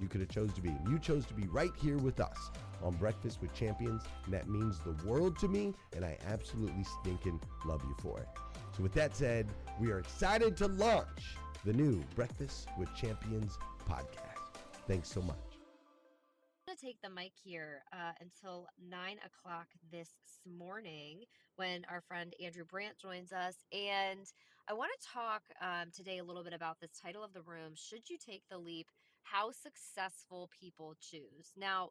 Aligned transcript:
you 0.00 0.08
could 0.08 0.20
have 0.20 0.30
chose 0.30 0.52
to 0.54 0.60
be. 0.60 0.74
You 0.88 0.98
chose 0.98 1.26
to 1.26 1.34
be 1.34 1.46
right 1.48 1.72
here 1.80 1.98
with 1.98 2.20
us 2.20 2.50
on 2.82 2.94
Breakfast 2.94 3.40
with 3.40 3.52
Champions, 3.54 4.02
and 4.24 4.34
that 4.34 4.48
means 4.48 4.78
the 4.80 4.96
world 5.06 5.38
to 5.40 5.48
me, 5.48 5.74
and 5.94 6.04
I 6.04 6.18
absolutely 6.26 6.84
stinking 7.00 7.40
love 7.64 7.82
you 7.84 7.94
for 8.00 8.18
it. 8.18 8.28
So 8.76 8.82
with 8.82 8.92
that 8.94 9.16
said, 9.16 9.48
we 9.80 9.90
are 9.90 9.98
excited 9.98 10.56
to 10.58 10.68
launch 10.68 11.36
the 11.64 11.72
new 11.72 12.02
Breakfast 12.14 12.68
with 12.78 12.94
Champions 12.94 13.58
podcast. 13.88 14.60
Thanks 14.86 15.10
so 15.10 15.20
much 15.22 15.36
to 16.70 16.76
take 16.76 17.02
the 17.02 17.10
mic 17.10 17.32
here 17.42 17.82
uh, 17.92 18.12
until 18.20 18.68
nine 18.88 19.16
o'clock 19.26 19.66
this 19.90 20.10
morning 20.46 21.22
when 21.56 21.84
our 21.90 22.00
friend 22.00 22.32
Andrew 22.42 22.64
Brandt 22.64 22.96
joins 22.96 23.32
us. 23.32 23.56
And 23.72 24.30
I 24.68 24.74
want 24.74 24.92
to 25.00 25.08
talk 25.12 25.42
um, 25.60 25.90
today 25.92 26.18
a 26.18 26.24
little 26.24 26.44
bit 26.44 26.52
about 26.52 26.78
this 26.80 26.92
title 27.02 27.24
of 27.24 27.32
the 27.32 27.42
room 27.42 27.72
Should 27.74 28.08
You 28.08 28.18
Take 28.24 28.42
the 28.48 28.58
Leap? 28.58 28.86
How 29.22 29.50
Successful 29.50 30.50
People 30.60 30.96
Choose. 31.00 31.52
Now, 31.56 31.90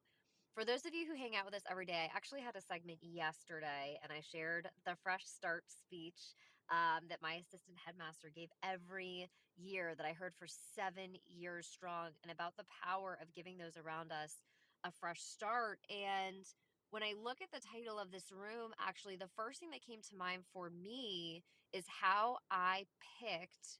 for 0.54 0.66
those 0.66 0.86
of 0.86 0.94
you 0.94 1.06
who 1.08 1.16
hang 1.16 1.36
out 1.36 1.46
with 1.46 1.54
us 1.54 1.64
every 1.70 1.86
day, 1.86 2.10
I 2.10 2.16
actually 2.16 2.42
had 2.42 2.56
a 2.56 2.62
segment 2.62 3.00
yesterday 3.02 3.98
and 4.04 4.12
I 4.12 4.22
shared 4.22 4.68
the 4.86 4.96
Fresh 5.02 5.26
Start 5.26 5.64
speech 5.68 6.36
um, 6.70 7.08
that 7.10 7.22
my 7.22 7.34
assistant 7.34 7.78
headmaster 7.86 8.30
gave 8.34 8.50
every 8.64 9.30
year 9.58 9.94
that 9.96 10.06
I 10.06 10.14
heard 10.14 10.34
for 10.38 10.48
seven 10.48 11.16
years 11.28 11.68
strong 11.68 12.10
and 12.24 12.32
about 12.32 12.58
the 12.58 12.66
power 12.84 13.18
of 13.22 13.34
giving 13.34 13.58
those 13.58 13.78
around 13.78 14.12
us 14.12 14.42
a 14.84 14.92
fresh 14.92 15.22
start. 15.22 15.80
And 15.90 16.46
when 16.92 17.04
I 17.04 17.14
look 17.22 17.38
at 17.42 17.52
the 17.52 17.66
title 17.66 18.00
of 18.00 18.12
this 18.12 18.32
room, 18.32 18.72
actually, 18.80 19.16
the 19.16 19.30
first 19.36 19.60
thing 19.60 19.70
that 19.72 19.86
came 19.86 20.02
to 20.10 20.18
mind 20.18 20.44
for 20.54 20.70
me 20.70 21.44
is 21.74 21.86
how 21.88 22.38
I 22.50 22.86
picked 23.22 23.80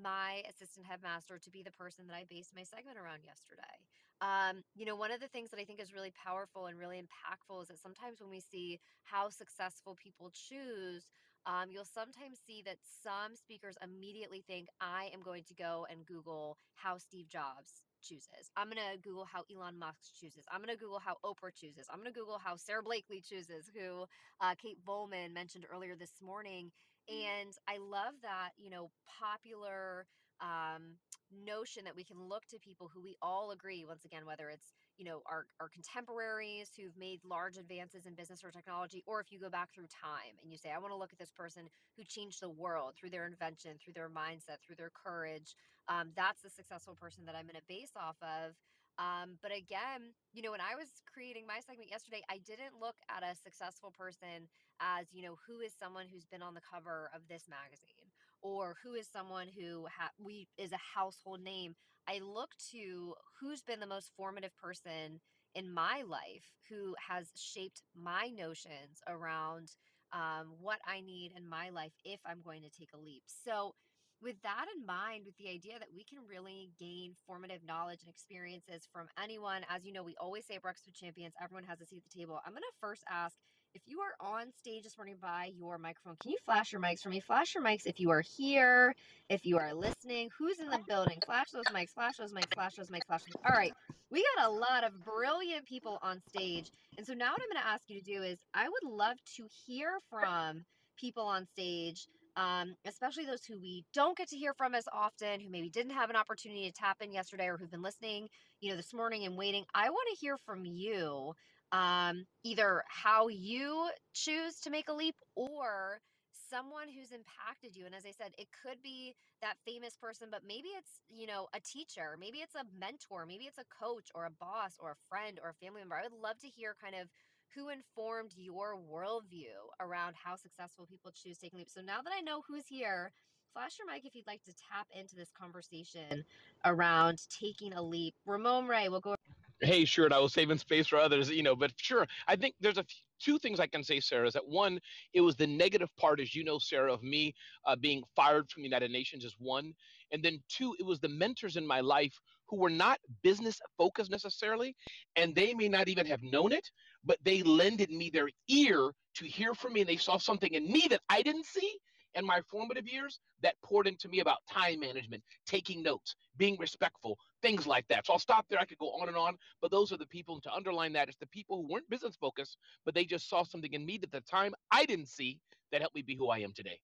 my 0.00 0.42
assistant 0.48 0.86
headmaster 0.86 1.38
to 1.38 1.50
be 1.50 1.62
the 1.62 1.72
person 1.72 2.06
that 2.06 2.14
I 2.14 2.24
based 2.28 2.54
my 2.54 2.64
segment 2.64 2.98
around 2.98 3.20
yesterday. 3.24 3.76
Um, 4.20 4.64
you 4.74 4.86
know, 4.86 4.96
one 4.96 5.10
of 5.12 5.20
the 5.20 5.28
things 5.28 5.50
that 5.50 5.60
I 5.60 5.64
think 5.64 5.80
is 5.80 5.92
really 5.92 6.12
powerful 6.12 6.66
and 6.66 6.78
really 6.78 6.96
impactful 6.96 7.62
is 7.62 7.68
that 7.68 7.80
sometimes 7.80 8.20
when 8.20 8.30
we 8.30 8.40
see 8.40 8.80
how 9.04 9.28
successful 9.28 9.96
people 10.02 10.30
choose, 10.32 11.04
um, 11.46 11.70
you'll 11.70 11.84
sometimes 11.84 12.38
see 12.46 12.62
that 12.64 12.76
some 13.02 13.36
speakers 13.36 13.76
immediately 13.82 14.42
think, 14.46 14.68
I 14.80 15.10
am 15.12 15.22
going 15.22 15.44
to 15.44 15.54
go 15.54 15.86
and 15.90 16.04
Google 16.06 16.56
how 16.74 16.98
Steve 16.98 17.28
Jobs 17.28 17.82
chooses. 18.02 18.50
I'm 18.56 18.68
going 18.68 18.78
to 18.78 18.98
Google 18.98 19.26
how 19.30 19.42
Elon 19.52 19.78
Musk 19.78 20.14
chooses. 20.18 20.44
I'm 20.50 20.60
going 20.60 20.74
to 20.74 20.80
Google 20.80 20.98
how 20.98 21.16
Oprah 21.24 21.54
chooses. 21.54 21.86
I'm 21.90 22.00
going 22.00 22.12
to 22.12 22.18
Google 22.18 22.40
how 22.42 22.56
Sara 22.56 22.82
Blakely 22.82 23.20
chooses, 23.20 23.70
who 23.74 24.06
uh, 24.40 24.54
Kate 24.60 24.78
Volman 24.86 25.32
mentioned 25.32 25.66
earlier 25.72 25.94
this 25.94 26.12
morning. 26.22 26.70
Mm-hmm. 27.10 27.46
And 27.46 27.52
I 27.68 27.78
love 27.78 28.14
that, 28.22 28.50
you 28.58 28.70
know, 28.70 28.90
popular 29.20 30.06
um, 30.40 30.98
notion 31.32 31.84
that 31.84 31.96
we 31.96 32.04
can 32.04 32.20
look 32.20 32.46
to 32.46 32.58
people 32.58 32.90
who 32.92 33.02
we 33.02 33.16
all 33.20 33.50
agree 33.50 33.84
once 33.84 34.04
again 34.04 34.24
whether 34.26 34.48
it's 34.48 34.74
you 34.96 35.04
know 35.04 35.22
our, 35.26 35.46
our 35.60 35.68
contemporaries 35.68 36.70
who've 36.76 36.96
made 36.96 37.20
large 37.24 37.56
advances 37.56 38.06
in 38.06 38.14
business 38.14 38.44
or 38.44 38.50
technology 38.50 39.02
or 39.06 39.20
if 39.20 39.32
you 39.32 39.40
go 39.40 39.50
back 39.50 39.72
through 39.74 39.86
time 39.90 40.38
and 40.42 40.52
you 40.52 40.58
say 40.58 40.70
i 40.70 40.78
want 40.78 40.92
to 40.92 40.96
look 40.96 41.12
at 41.12 41.18
this 41.18 41.32
person 41.32 41.62
who 41.96 42.04
changed 42.04 42.40
the 42.40 42.48
world 42.48 42.94
through 42.96 43.10
their 43.10 43.26
invention 43.26 43.72
through 43.82 43.92
their 43.92 44.08
mindset 44.08 44.62
through 44.64 44.76
their 44.76 44.90
courage 44.94 45.56
um, 45.88 46.10
that's 46.14 46.42
the 46.42 46.50
successful 46.50 46.94
person 46.94 47.24
that 47.26 47.34
i'm 47.34 47.44
going 47.44 47.56
to 47.58 47.68
base 47.68 47.92
off 47.96 48.16
of 48.22 48.54
um, 48.98 49.36
but 49.42 49.52
again, 49.52 50.16
you 50.32 50.40
know, 50.40 50.50
when 50.52 50.64
I 50.64 50.74
was 50.74 50.88
creating 51.04 51.44
my 51.46 51.60
segment 51.60 51.90
yesterday, 51.90 52.22
I 52.30 52.38
didn't 52.38 52.80
look 52.80 52.96
at 53.12 53.20
a 53.22 53.36
successful 53.36 53.92
person 53.92 54.48
as, 54.80 55.06
you 55.12 55.22
know, 55.22 55.36
who 55.46 55.60
is 55.60 55.72
someone 55.78 56.06
who's 56.12 56.26
been 56.26 56.42
on 56.42 56.54
the 56.54 56.60
cover 56.60 57.10
of 57.14 57.22
this 57.28 57.44
magazine 57.48 58.10
or 58.42 58.76
who 58.82 58.94
is 58.94 59.08
someone 59.08 59.48
who 59.48 59.86
ha- 59.86 60.10
we 60.18 60.48
is 60.58 60.72
a 60.72 60.98
household 60.98 61.40
name. 61.40 61.74
I 62.08 62.20
look 62.22 62.50
to 62.72 63.14
who's 63.40 63.62
been 63.62 63.80
the 63.80 63.86
most 63.86 64.10
formative 64.16 64.56
person 64.56 65.20
in 65.54 65.72
my 65.72 66.02
life 66.06 66.52
who 66.68 66.94
has 67.08 67.30
shaped 67.34 67.82
my 68.00 68.28
notions 68.28 69.00
around 69.08 69.72
um, 70.12 70.52
what 70.60 70.78
I 70.86 71.00
need 71.00 71.32
in 71.36 71.48
my 71.48 71.70
life 71.70 71.92
if 72.04 72.20
I'm 72.26 72.42
going 72.44 72.62
to 72.62 72.70
take 72.70 72.90
a 72.94 72.98
leap. 72.98 73.22
So 73.26 73.74
with 74.22 74.36
that 74.42 74.66
in 74.74 74.86
mind, 74.86 75.24
with 75.26 75.36
the 75.36 75.50
idea 75.50 75.78
that 75.78 75.92
we 75.94 76.04
can 76.04 76.18
really 76.28 76.70
gain 76.78 77.14
formative 77.26 77.60
knowledge 77.66 78.00
and 78.00 78.08
experiences 78.08 78.88
from 78.92 79.08
anyone, 79.22 79.62
as 79.68 79.84
you 79.84 79.92
know, 79.92 80.02
we 80.02 80.16
always 80.20 80.46
say 80.46 80.56
at 80.56 80.62
Breakfast 80.62 80.86
with 80.86 80.96
Champions, 80.96 81.34
everyone 81.42 81.64
has 81.64 81.80
a 81.80 81.86
seat 81.86 82.02
at 82.04 82.10
the 82.10 82.18
table. 82.18 82.40
I'm 82.44 82.52
going 82.52 82.62
to 82.62 82.80
first 82.80 83.02
ask 83.10 83.36
if 83.76 83.82
you 83.84 84.00
are 84.00 84.32
on 84.34 84.46
stage 84.58 84.84
this 84.84 84.96
morning 84.96 85.16
by 85.20 85.50
your 85.54 85.76
microphone, 85.76 86.16
can 86.18 86.30
you 86.30 86.38
flash 86.46 86.72
your 86.72 86.80
mics 86.80 87.02
for 87.02 87.10
me? 87.10 87.20
Flash 87.20 87.54
your 87.54 87.62
mics 87.62 87.82
if 87.84 88.00
you 88.00 88.10
are 88.10 88.22
here, 88.22 88.94
if 89.28 89.44
you 89.44 89.58
are 89.58 89.74
listening, 89.74 90.30
who's 90.38 90.58
in 90.60 90.70
the 90.70 90.80
building? 90.88 91.18
Flash 91.26 91.50
those 91.50 91.66
mics, 91.66 91.90
flash 91.90 92.16
those 92.16 92.32
mics, 92.32 92.54
flash 92.54 92.74
those 92.76 92.88
mics, 92.88 93.06
flash 93.06 93.20
those. 93.24 93.42
All 93.46 93.54
right, 93.54 93.74
we 94.10 94.24
got 94.34 94.48
a 94.48 94.50
lot 94.50 94.82
of 94.82 95.04
brilliant 95.04 95.66
people 95.66 95.98
on 96.00 96.22
stage. 96.26 96.70
And 96.96 97.06
so 97.06 97.12
now 97.12 97.32
what 97.32 97.42
I'm 97.42 97.52
going 97.52 97.62
to 97.62 97.68
ask 97.68 97.82
you 97.88 98.00
to 98.00 98.04
do 98.04 98.22
is 98.22 98.38
I 98.54 98.66
would 98.66 98.90
love 98.90 99.18
to 99.36 99.46
hear 99.66 99.98
from 100.08 100.64
people 100.98 101.24
on 101.24 101.46
stage 101.52 102.08
um, 102.38 102.74
especially 102.84 103.24
those 103.24 103.46
who 103.46 103.58
we 103.58 103.82
don't 103.94 104.16
get 104.16 104.28
to 104.28 104.36
hear 104.36 104.52
from 104.52 104.74
as 104.74 104.84
often, 104.92 105.40
who 105.40 105.48
maybe 105.48 105.70
didn't 105.70 105.94
have 105.94 106.10
an 106.10 106.16
opportunity 106.16 106.66
to 106.66 106.72
tap 106.72 106.98
in 107.00 107.10
yesterday 107.10 107.46
or 107.46 107.56
who've 107.56 107.70
been 107.70 107.80
listening, 107.80 108.28
you 108.60 108.68
know, 108.68 108.76
this 108.76 108.92
morning 108.92 109.24
and 109.24 109.38
waiting. 109.38 109.64
I 109.74 109.88
want 109.88 110.06
to 110.10 110.20
hear 110.20 110.36
from 110.44 110.66
you 110.66 111.32
um, 111.72 112.26
either 112.44 112.82
how 112.88 113.28
you 113.28 113.88
choose 114.12 114.60
to 114.60 114.70
make 114.70 114.88
a 114.88 114.92
leap 114.92 115.16
or 115.34 116.00
someone 116.48 116.86
who's 116.86 117.10
impacted 117.10 117.74
you 117.74 117.86
and 117.86 117.94
as 117.94 118.06
i 118.06 118.12
said 118.12 118.30
it 118.38 118.46
could 118.62 118.80
be 118.80 119.12
that 119.42 119.54
famous 119.66 119.96
person 119.96 120.28
but 120.30 120.42
maybe 120.46 120.68
it's 120.78 121.00
you 121.08 121.26
know 121.26 121.48
a 121.54 121.58
teacher 121.58 122.14
maybe 122.20 122.38
it's 122.38 122.54
a 122.54 122.62
mentor 122.78 123.26
maybe 123.26 123.46
it's 123.46 123.58
a 123.58 123.66
coach 123.82 124.06
or 124.14 124.26
a 124.26 124.30
boss 124.38 124.78
or 124.78 124.92
a 124.92 125.02
friend 125.08 125.40
or 125.42 125.50
a 125.50 125.54
family 125.54 125.80
member 125.80 125.96
i 125.96 126.04
would 126.04 126.14
love 126.22 126.38
to 126.38 126.46
hear 126.46 126.76
kind 126.80 126.94
of 126.94 127.08
who 127.56 127.70
informed 127.70 128.32
your 128.36 128.76
worldview 128.76 129.56
around 129.80 130.14
how 130.22 130.36
successful 130.36 130.86
people 130.86 131.10
choose 131.10 131.38
taking 131.38 131.58
leaps. 131.58 131.74
So 131.74 131.80
now 131.80 132.02
that 132.02 132.12
I 132.16 132.20
know 132.20 132.42
who's 132.46 132.66
here, 132.68 133.12
flash 133.52 133.78
your 133.78 133.92
mic 133.92 134.04
if 134.04 134.14
you'd 134.14 134.26
like 134.26 134.44
to 134.44 134.52
tap 134.52 134.86
into 134.94 135.16
this 135.16 135.30
conversation 135.38 136.24
around 136.64 137.20
taking 137.30 137.72
a 137.72 137.82
leap. 137.82 138.14
Ramon 138.26 138.66
Ray, 138.66 138.88
we'll 138.88 139.00
go. 139.00 139.15
Hey, 139.60 139.86
sure, 139.86 140.04
and 140.04 140.14
I 140.14 140.20
was 140.20 140.34
saving 140.34 140.58
space 140.58 140.86
for 140.86 140.98
others, 140.98 141.30
you 141.30 141.42
know, 141.42 141.56
but 141.56 141.72
sure, 141.76 142.06
I 142.28 142.36
think 142.36 142.54
there's 142.60 142.78
a 142.78 142.84
few, 142.84 143.02
two 143.18 143.38
things 143.38 143.58
I 143.58 143.66
can 143.66 143.82
say, 143.82 144.00
Sarah. 144.00 144.26
Is 144.28 144.34
that 144.34 144.46
one, 144.46 144.78
it 145.14 145.22
was 145.22 145.36
the 145.36 145.46
negative 145.46 145.88
part, 145.96 146.20
as 146.20 146.34
you 146.34 146.44
know, 146.44 146.58
Sarah, 146.58 146.92
of 146.92 147.02
me 147.02 147.34
uh, 147.66 147.74
being 147.74 148.02
fired 148.14 148.50
from 148.50 148.62
the 148.62 148.68
United 148.68 148.90
Nations 148.90 149.24
is 149.24 149.34
one, 149.38 149.72
and 150.12 150.22
then 150.22 150.40
two, 150.48 150.76
it 150.78 150.84
was 150.84 151.00
the 151.00 151.08
mentors 151.08 151.56
in 151.56 151.66
my 151.66 151.80
life 151.80 152.14
who 152.48 152.58
were 152.58 152.70
not 152.70 153.00
business 153.22 153.58
focused 153.78 154.10
necessarily, 154.10 154.76
and 155.16 155.34
they 155.34 155.54
may 155.54 155.68
not 155.68 155.88
even 155.88 156.06
have 156.06 156.22
known 156.22 156.52
it, 156.52 156.70
but 157.04 157.18
they 157.24 157.42
lended 157.42 157.90
me 157.90 158.10
their 158.10 158.28
ear 158.48 158.92
to 159.14 159.24
hear 159.26 159.54
from 159.54 159.72
me, 159.72 159.80
and 159.80 159.88
they 159.88 159.96
saw 159.96 160.18
something 160.18 160.52
in 160.52 160.70
me 160.70 160.86
that 160.90 161.00
I 161.08 161.22
didn't 161.22 161.46
see 161.46 161.78
in 162.16 162.24
my 162.24 162.40
formative 162.50 162.88
years 162.88 163.20
that 163.42 163.54
poured 163.62 163.86
into 163.86 164.08
me 164.08 164.20
about 164.20 164.38
time 164.50 164.80
management, 164.80 165.22
taking 165.46 165.82
notes, 165.82 166.16
being 166.36 166.56
respectful, 166.58 167.18
things 167.42 167.66
like 167.66 167.86
that. 167.88 168.06
So 168.06 168.14
I'll 168.14 168.18
stop 168.18 168.46
there. 168.48 168.58
I 168.58 168.64
could 168.64 168.78
go 168.78 168.90
on 169.00 169.08
and 169.08 169.16
on, 169.16 169.36
but 169.60 169.70
those 169.70 169.92
are 169.92 169.96
the 169.98 170.06
people, 170.06 170.34
and 170.34 170.42
to 170.44 170.52
underline 170.52 170.92
that, 170.94 171.08
it's 171.08 171.18
the 171.18 171.26
people 171.26 171.58
who 171.62 171.72
weren't 171.72 171.88
business 171.90 172.16
focused, 172.16 172.58
but 172.84 172.94
they 172.94 173.04
just 173.04 173.28
saw 173.28 173.44
something 173.44 173.72
in 173.72 173.86
me 173.86 173.98
that 173.98 174.14
at 174.14 174.24
the 174.24 174.30
time 174.30 174.54
I 174.70 174.84
didn't 174.86 175.08
see 175.08 175.38
that 175.70 175.80
helped 175.80 175.94
me 175.94 176.02
be 176.02 176.16
who 176.16 176.28
I 176.28 176.38
am 176.38 176.52
today. 176.52 176.80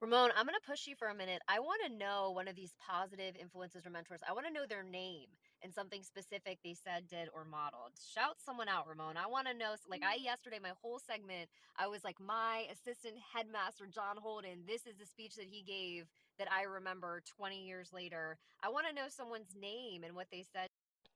Ramon, 0.00 0.30
I'm 0.36 0.46
going 0.46 0.58
to 0.60 0.68
push 0.68 0.88
you 0.88 0.96
for 0.98 1.08
a 1.08 1.14
minute. 1.14 1.42
I 1.46 1.60
want 1.60 1.80
to 1.86 1.96
know 1.96 2.32
one 2.32 2.48
of 2.48 2.56
these 2.56 2.74
positive 2.84 3.36
influences 3.40 3.86
or 3.86 3.90
mentors. 3.90 4.20
I 4.28 4.32
want 4.32 4.46
to 4.46 4.52
know 4.52 4.66
their 4.68 4.82
name 4.82 5.28
and 5.62 5.72
something 5.72 6.02
specific 6.02 6.58
they 6.64 6.74
said, 6.74 7.08
did, 7.08 7.28
or 7.34 7.44
modeled. 7.44 7.92
Shout 8.14 8.36
someone 8.44 8.68
out, 8.68 8.88
Ramon. 8.88 9.16
I 9.16 9.26
want 9.26 9.46
to 9.48 9.54
know. 9.54 9.74
Like 9.88 10.02
I 10.02 10.16
yesterday, 10.16 10.58
my 10.62 10.72
whole 10.82 10.98
segment, 10.98 11.48
I 11.76 11.86
was 11.86 12.04
like, 12.04 12.20
my 12.20 12.66
assistant 12.70 13.14
headmaster, 13.32 13.86
John 13.86 14.16
Holden. 14.16 14.64
This 14.66 14.86
is 14.86 14.96
the 14.98 15.06
speech 15.06 15.36
that 15.36 15.46
he 15.50 15.62
gave 15.62 16.06
that 16.38 16.48
I 16.50 16.64
remember 16.64 17.22
20 17.36 17.64
years 17.64 17.92
later. 17.92 18.38
I 18.62 18.68
want 18.68 18.86
to 18.88 18.94
know 18.94 19.06
someone's 19.08 19.54
name 19.60 20.04
and 20.04 20.14
what 20.14 20.28
they 20.30 20.44
said. 20.52 20.68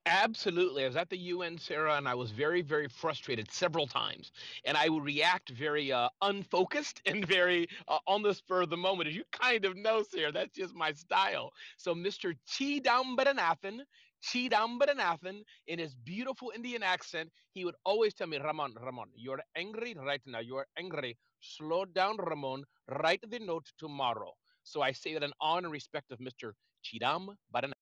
Absolutely. 0.07 0.85
I 0.85 0.87
was 0.87 0.95
at 0.95 1.11
the 1.11 1.19
UN, 1.19 1.59
Sarah, 1.59 1.97
and 1.97 2.07
I 2.07 2.15
was 2.15 2.31
very, 2.31 2.63
very 2.63 2.87
frustrated 2.87 3.51
several 3.51 3.89
times. 3.89 4.31
And 4.65 4.77
I 4.77 4.89
would 4.89 5.03
react 5.05 5.51
very 5.51 5.91
uh, 5.91 6.09
unfocused 6.23 7.03
and 7.07 7.27
very 7.27 7.69
uh, 7.89 7.99
on 8.07 8.23
the 8.23 8.33
spur 8.33 8.63
of 8.63 8.71
the 8.71 8.77
moment. 8.77 9.09
As 9.09 9.17
you 9.17 9.25
kind 9.33 9.65
of 9.65 9.77
know, 9.77 10.05
Sarah, 10.05 10.31
that's 10.31 10.57
just 10.57 10.75
my 10.77 10.93
style. 10.93 11.53
So 11.77 11.93
Mr. 11.93 12.37
T. 12.49 12.81
Chidambaranathan, 12.81 13.81
Chidambaranathan, 14.23 15.43
in 15.67 15.79
his 15.79 15.95
beautiful 15.95 16.53
Indian 16.55 16.83
accent, 16.83 17.31
he 17.53 17.65
would 17.65 17.77
always 17.85 18.15
tell 18.15 18.27
me, 18.27 18.39
Ramon, 18.39 18.75
Ramon, 18.83 19.09
you're 19.15 19.41
angry 19.57 19.95
right 19.95 20.21
now. 20.27 20.41
You're 20.41 20.67
angry. 20.79 21.17
Slow 21.41 21.85
down, 21.85 22.17
Ramon. 22.17 22.65
Write 22.89 23.25
the 23.29 23.39
note 23.39 23.67
tomorrow. 23.79 24.33
So 24.63 24.83
I 24.83 24.93
say 24.93 25.15
that 25.15 25.23
in 25.23 25.33
honor 25.41 25.67
and 25.67 25.73
respect 25.73 26.11
of 26.11 26.19
Mr. 26.19 26.53
Chidam 26.85 27.29
Baranathan. 27.55 27.73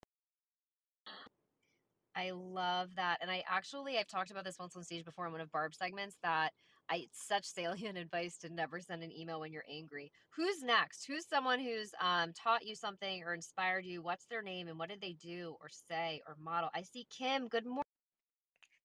I 2.16 2.30
love 2.30 2.90
that. 2.96 3.18
And 3.20 3.30
I 3.30 3.42
actually, 3.48 3.98
I've 3.98 4.06
talked 4.06 4.30
about 4.30 4.44
this 4.44 4.56
once 4.58 4.76
on 4.76 4.84
stage 4.84 5.04
before 5.04 5.26
in 5.26 5.32
one 5.32 5.40
of 5.40 5.50
Barb's 5.50 5.78
segments 5.78 6.16
that 6.22 6.52
I, 6.90 6.96
it's 6.96 7.26
such 7.26 7.44
salient 7.44 7.98
advice 7.98 8.36
to 8.38 8.48
never 8.48 8.80
send 8.80 9.02
an 9.02 9.12
email 9.12 9.40
when 9.40 9.52
you're 9.52 9.64
angry. 9.70 10.10
Who's 10.36 10.62
next? 10.62 11.06
Who's 11.06 11.26
someone 11.26 11.60
who's 11.60 11.92
um, 12.00 12.32
taught 12.32 12.66
you 12.66 12.74
something 12.74 13.22
or 13.24 13.34
inspired 13.34 13.84
you? 13.84 14.02
What's 14.02 14.26
their 14.26 14.42
name 14.42 14.68
and 14.68 14.78
what 14.78 14.88
did 14.88 15.00
they 15.00 15.14
do 15.14 15.56
or 15.60 15.68
say 15.68 16.22
or 16.26 16.36
model? 16.42 16.70
I 16.74 16.82
see 16.82 17.06
Kim. 17.10 17.48
Good 17.48 17.66
morning. 17.66 17.84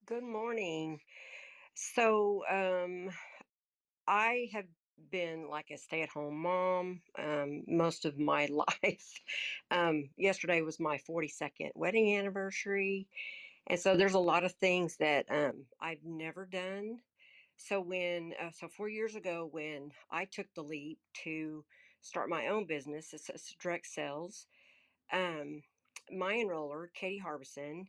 Good 0.06 0.24
morning. 0.24 1.00
So, 1.76 2.44
um, 2.50 3.12
I 4.08 4.50
have 4.54 4.66
been 5.12 5.48
like 5.50 5.72
a 5.72 5.78
stay 5.78 6.02
at 6.02 6.10
home 6.10 6.42
mom 6.42 7.02
um, 7.18 7.64
most 7.68 8.06
of 8.06 8.18
my 8.18 8.46
life. 8.84 9.22
Um, 9.72 10.10
yesterday 10.18 10.62
was 10.62 10.80
my 10.80 11.00
42nd 11.10 11.70
wedding 11.76 12.18
anniversary. 12.18 13.08
And 13.68 13.80
so 13.80 13.96
there's 13.96 14.16
a 14.16 14.20
lot 14.20 14.44
of 14.44 14.54
things 14.54 14.98
that 14.98 15.26
um, 15.30 15.66
I've 15.80 16.04
never 16.04 16.46
done. 16.46 17.00
So, 17.60 17.82
when, 17.82 18.34
uh, 18.42 18.52
so 18.52 18.68
four 18.70 18.90
years 18.90 19.16
ago, 19.16 19.48
when 19.52 19.92
I 20.12 20.26
took 20.26 20.48
the 20.56 20.64
leap 20.64 20.98
to 21.24 21.64
start 22.02 22.30
my 22.30 22.48
own 22.48 22.66
business, 22.66 23.14
it's, 23.14 23.30
it's 23.30 23.56
direct 23.62 23.86
sales, 23.86 24.48
um, 25.14 25.62
my 26.12 26.34
enroller, 26.34 26.88
Katie 26.96 27.20
Harbison, 27.20 27.88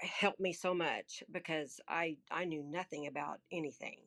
helped 0.00 0.40
me 0.40 0.52
so 0.52 0.74
much 0.74 1.22
because 1.32 1.80
I, 1.88 2.16
I 2.30 2.44
knew 2.44 2.62
nothing 2.62 3.06
about 3.06 3.40
anything 3.52 3.98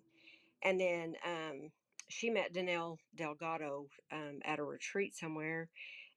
and 0.63 0.79
then 0.79 1.15
um, 1.25 1.71
she 2.09 2.29
met 2.29 2.53
Danelle 2.53 2.97
Delgado 3.15 3.87
um, 4.11 4.39
at 4.45 4.59
a 4.59 4.63
retreat 4.63 5.15
somewhere. 5.15 5.69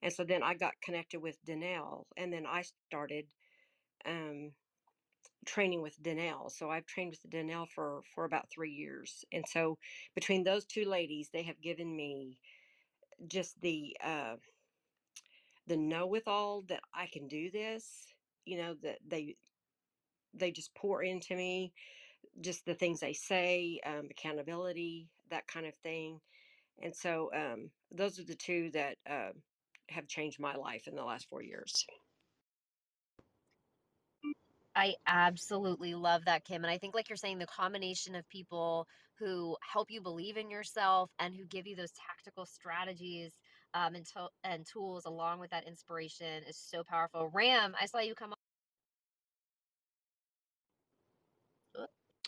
And 0.03 0.13
so 0.13 0.25
then 0.25 0.43
I 0.43 0.55
got 0.55 0.75
connected 0.83 1.21
with 1.21 1.37
Danelle, 1.47 2.05
and 2.17 2.33
then 2.33 2.47
I 2.47 2.63
started 2.89 3.27
um, 4.07 4.53
training 5.47 5.83
with 5.83 6.01
Danelle. 6.03 6.51
So 6.51 6.71
I've 6.71 6.87
trained 6.87 7.13
with 7.13 7.33
Danelle 7.33 7.69
for 7.69 8.03
for 8.15 8.25
about 8.25 8.51
three 8.51 8.73
years, 8.73 9.25
and 9.33 9.45
so 9.49 9.79
between 10.15 10.45
those 10.45 10.65
two 10.67 10.85
ladies, 10.85 11.31
they 11.33 11.43
have 11.45 11.61
given 11.61 11.95
me 11.97 12.39
just 13.29 13.61
the 13.61 13.97
uh, 14.05 14.37
the 15.67 15.77
know 15.77 16.07
with 16.07 16.29
all 16.29 16.63
that 16.69 16.81
I 16.95 17.07
can 17.13 17.29
do 17.29 17.51
this. 17.51 18.07
You 18.45 18.59
know 18.59 18.75
that 18.83 18.99
they 19.07 19.37
they 20.35 20.51
just 20.51 20.75
pour 20.75 21.03
into 21.03 21.35
me 21.35 21.73
just 22.41 22.67
the 22.67 22.75
things 22.75 23.01
they 23.01 23.13
say, 23.13 23.81
um, 23.87 24.09
accountability, 24.11 25.09
that 25.31 25.47
kind 25.47 25.67
of 25.67 25.75
thing. 25.83 26.21
And 26.83 26.95
so 26.95 27.31
um, 27.35 27.71
those 27.91 28.19
are 28.19 28.25
the 28.25 28.35
two 28.35 28.71
that 28.73 28.97
uh, 29.09 29.31
have 29.89 30.07
changed 30.07 30.39
my 30.39 30.55
life 30.55 30.87
in 30.87 30.95
the 30.95 31.05
last 31.05 31.29
four 31.29 31.43
years. 31.43 31.87
I 34.77 34.97
absolutely 35.07 35.95
love 35.97 36.27
that, 36.27 36.45
Kim. 36.45 36.65
And 36.65 36.73
I 36.73 36.79
think, 36.79 36.95
like 36.97 37.11
you're 37.11 37.17
saying, 37.19 37.39
the 37.41 37.47
combination 37.47 38.17
of 38.17 38.29
people 38.29 38.89
who 39.19 39.59
help 39.63 39.91
you 39.93 40.03
believe 40.03 40.39
in 40.39 40.51
yourself 40.51 41.13
and 41.21 41.35
who 41.35 41.47
give 41.47 41.69
you 41.69 41.77
those 41.77 41.93
tactical 41.93 42.47
strategies 42.47 43.39
um, 43.75 43.97
and, 43.97 44.07
to- 44.09 44.31
and 44.45 44.67
tools 44.67 45.07
along 45.07 45.41
with 45.41 45.51
that 45.53 45.67
inspiration 45.69 46.45
is 46.45 46.59
so 46.59 46.85
powerful. 46.85 47.31
Ram, 47.31 47.77
I 47.81 47.87
saw 47.87 48.01
you 48.01 48.15
come 48.17 48.33
on. 48.33 48.37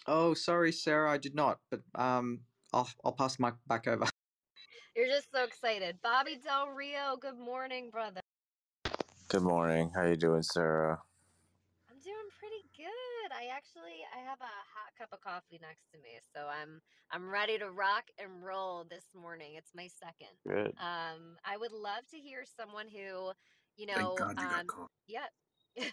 Oh, 0.07 0.35
sorry, 0.35 0.73
Sarah, 0.73 1.11
I 1.13 1.19
did 1.19 1.35
not. 1.35 1.61
But 1.71 1.83
um, 1.95 2.47
I'll 2.73 2.91
I'll 3.05 3.13
pass 3.15 3.37
the 3.37 3.45
mic 3.47 3.55
back 3.67 3.89
over. 3.89 4.07
You're 4.97 5.09
just 5.09 5.31
so 5.33 5.45
excited. 5.45 6.01
Bobby 6.03 6.37
Del 6.39 6.69
Rio, 6.71 7.17
good 7.17 7.39
morning, 7.39 7.91
brother. 7.91 8.23
Good 9.29 9.43
morning. 9.43 9.91
How 9.95 10.07
you 10.07 10.17
doing, 10.17 10.43
Sarah? 10.45 11.03
I'm 11.91 12.01
doing 12.01 12.29
pretty 12.39 12.65
good. 12.77 13.27
I 13.39 13.55
actually 13.55 14.03
I 14.11 14.19
have 14.29 14.41
a 14.41 14.55
hot 14.75 14.91
cup 14.99 15.11
of 15.13 15.21
coffee 15.21 15.61
next 15.63 15.87
to 15.93 15.99
me, 15.99 16.19
so 16.35 16.49
I'm 16.51 16.81
I'm 17.13 17.31
ready 17.31 17.57
to 17.59 17.71
rock 17.71 18.11
and 18.19 18.43
roll 18.43 18.85
this 18.91 19.05
morning. 19.15 19.53
It's 19.57 19.71
my 19.77 19.87
second. 19.87 20.35
Good. 20.45 20.75
Um, 20.83 21.39
I 21.45 21.57
would 21.57 21.71
love 21.71 22.03
to 22.11 22.17
hear 22.19 22.43
someone 22.45 22.87
who, 22.89 23.31
you 23.77 23.87
Thank 23.87 23.99
know, 23.99 24.17
God 24.19 24.31
you 24.31 24.49
got 24.49 24.61
um, 24.61 24.67
caught. 24.67 24.91
yeah, 25.07 25.27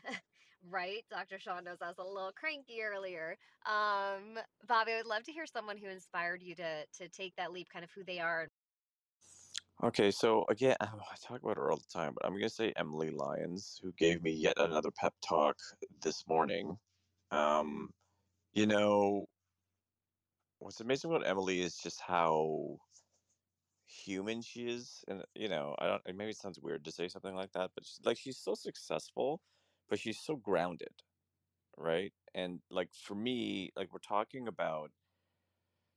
right. 0.71 1.05
Dr. 1.11 1.37
Sean 1.37 1.63
knows 1.63 1.77
I 1.83 1.87
was 1.87 1.99
a 1.99 2.03
little 2.03 2.31
cranky 2.35 2.81
earlier. 2.81 3.37
Um, 3.67 4.39
Bobby, 4.67 4.93
I 4.93 4.97
would 4.97 5.05
love 5.05 5.23
to 5.25 5.31
hear 5.31 5.45
someone 5.45 5.77
who 5.77 5.87
inspired 5.87 6.41
you 6.41 6.55
to 6.55 6.85
to 6.97 7.09
take 7.09 7.35
that 7.35 7.51
leap, 7.53 7.67
kind 7.71 7.85
of 7.85 7.91
who 7.91 8.03
they 8.03 8.19
are. 8.19 8.47
Okay, 9.83 10.09
so 10.09 10.45
again, 10.49 10.77
I 10.81 10.87
talk 11.21 11.43
about 11.43 11.57
her 11.57 11.69
all 11.69 11.77
the 11.77 11.93
time, 11.93 12.13
but 12.15 12.25
I'm 12.25 12.33
gonna 12.33 12.49
say 12.49 12.73
Emily 12.75 13.11
Lyons, 13.11 13.79
who 13.83 13.91
gave 13.99 14.23
me 14.23 14.31
yet 14.31 14.55
another 14.57 14.89
pep 14.99 15.13
talk 15.23 15.57
this 16.01 16.23
morning. 16.27 16.75
Um, 17.31 17.91
you 18.53 18.67
know, 18.67 19.27
what's 20.59 20.81
amazing 20.81 21.11
about 21.11 21.27
Emily 21.27 21.61
is 21.61 21.77
just 21.77 22.01
how 22.01 22.79
human 23.85 24.41
she 24.41 24.67
is, 24.67 25.03
and 25.07 25.25
you 25.35 25.49
know, 25.49 25.75
I 25.79 25.87
don't. 25.87 26.17
Maybe 26.17 26.31
it 26.31 26.37
sounds 26.37 26.59
weird 26.59 26.85
to 26.85 26.91
say 26.91 27.07
something 27.09 27.35
like 27.35 27.53
that, 27.53 27.71
but 27.75 27.85
she's, 27.85 28.01
like 28.05 28.17
she's 28.17 28.37
so 28.39 28.55
successful, 28.55 29.41
but 29.89 29.99
she's 29.99 30.19
so 30.19 30.35
grounded, 30.37 31.03
right? 31.77 32.13
And 32.35 32.61
like 32.71 32.93
for 32.93 33.15
me, 33.15 33.71
like 33.75 33.93
we're 33.93 33.99
talking 33.99 34.47
about 34.47 34.91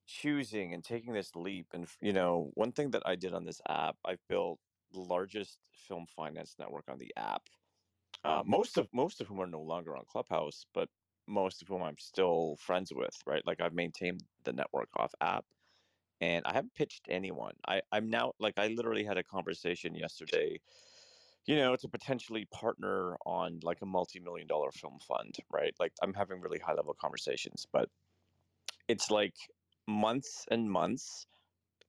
choosing 0.07 0.75
and 0.75 0.85
taking 0.85 1.13
this 1.13 1.37
leap 1.37 1.69
and 1.73 1.89
you 2.01 2.13
know 2.13 2.51
one 2.55 2.73
thing 2.73 2.91
that 2.91 3.03
i 3.07 3.15
did 3.17 3.35
on 3.35 3.45
this 3.45 3.61
app 3.69 3.97
i've 4.05 4.27
built 4.29 4.61
the 4.93 5.01
largest 5.01 5.59
film 5.73 6.07
finance 6.07 6.57
network 6.59 6.89
on 6.89 6.99
the 6.99 7.13
app 7.17 7.49
uh, 8.25 8.43
most 8.47 8.79
of 8.79 8.89
most 8.93 9.21
of 9.21 9.29
whom 9.29 9.41
are 9.41 9.47
no 9.47 9.63
longer 9.63 9.97
on 9.97 10.05
clubhouse 10.07 10.67
but 10.75 10.89
most 11.29 11.63
of 11.63 11.69
whom 11.69 11.83
i'm 11.83 11.99
still 11.99 12.57
friends 12.59 12.93
with 12.95 13.15
right? 13.27 13.47
Like 13.47 13.61
i've 13.61 13.75
maintained 13.75 14.23
the 14.45 14.53
network 14.53 14.89
off 14.97 15.13
app 15.21 15.45
and 16.21 16.45
i 16.47 16.53
haven't 16.53 16.75
pitched 16.75 17.07
anyone. 17.09 17.55
I 17.67 17.83
i'm 17.93 18.11
now 18.11 18.33
like 18.39 18.59
i 18.59 18.69
literally 18.69 19.05
had 19.05 19.19
a 19.19 19.23
conversation 19.23 19.95
yesterday 19.95 20.61
you 21.47 21.57
know 21.57 21.77
to 21.77 21.89
potentially 21.89 22.47
partner 22.53 23.17
on 23.25 23.61
like 23.63 23.79
a 23.83 23.87
multi-million 23.87 24.47
dollar 24.47 24.71
film 24.73 24.99
fund 25.07 25.37
right? 25.53 25.75
Like 25.79 25.93
i'm 26.03 26.15
having 26.15 26.41
really 26.41 26.59
high 26.59 26.75
level 26.75 26.95
conversations 26.95 27.67
but 27.73 27.89
it's 28.89 29.11
like 29.11 29.35
months 29.87 30.47
and 30.51 30.71
months 30.71 31.27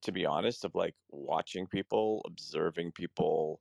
to 0.01 0.11
be 0.11 0.25
honest 0.25 0.63
of 0.65 0.75
like 0.75 0.95
watching 1.09 1.67
people 1.67 2.21
observing 2.25 2.91
people 2.91 3.59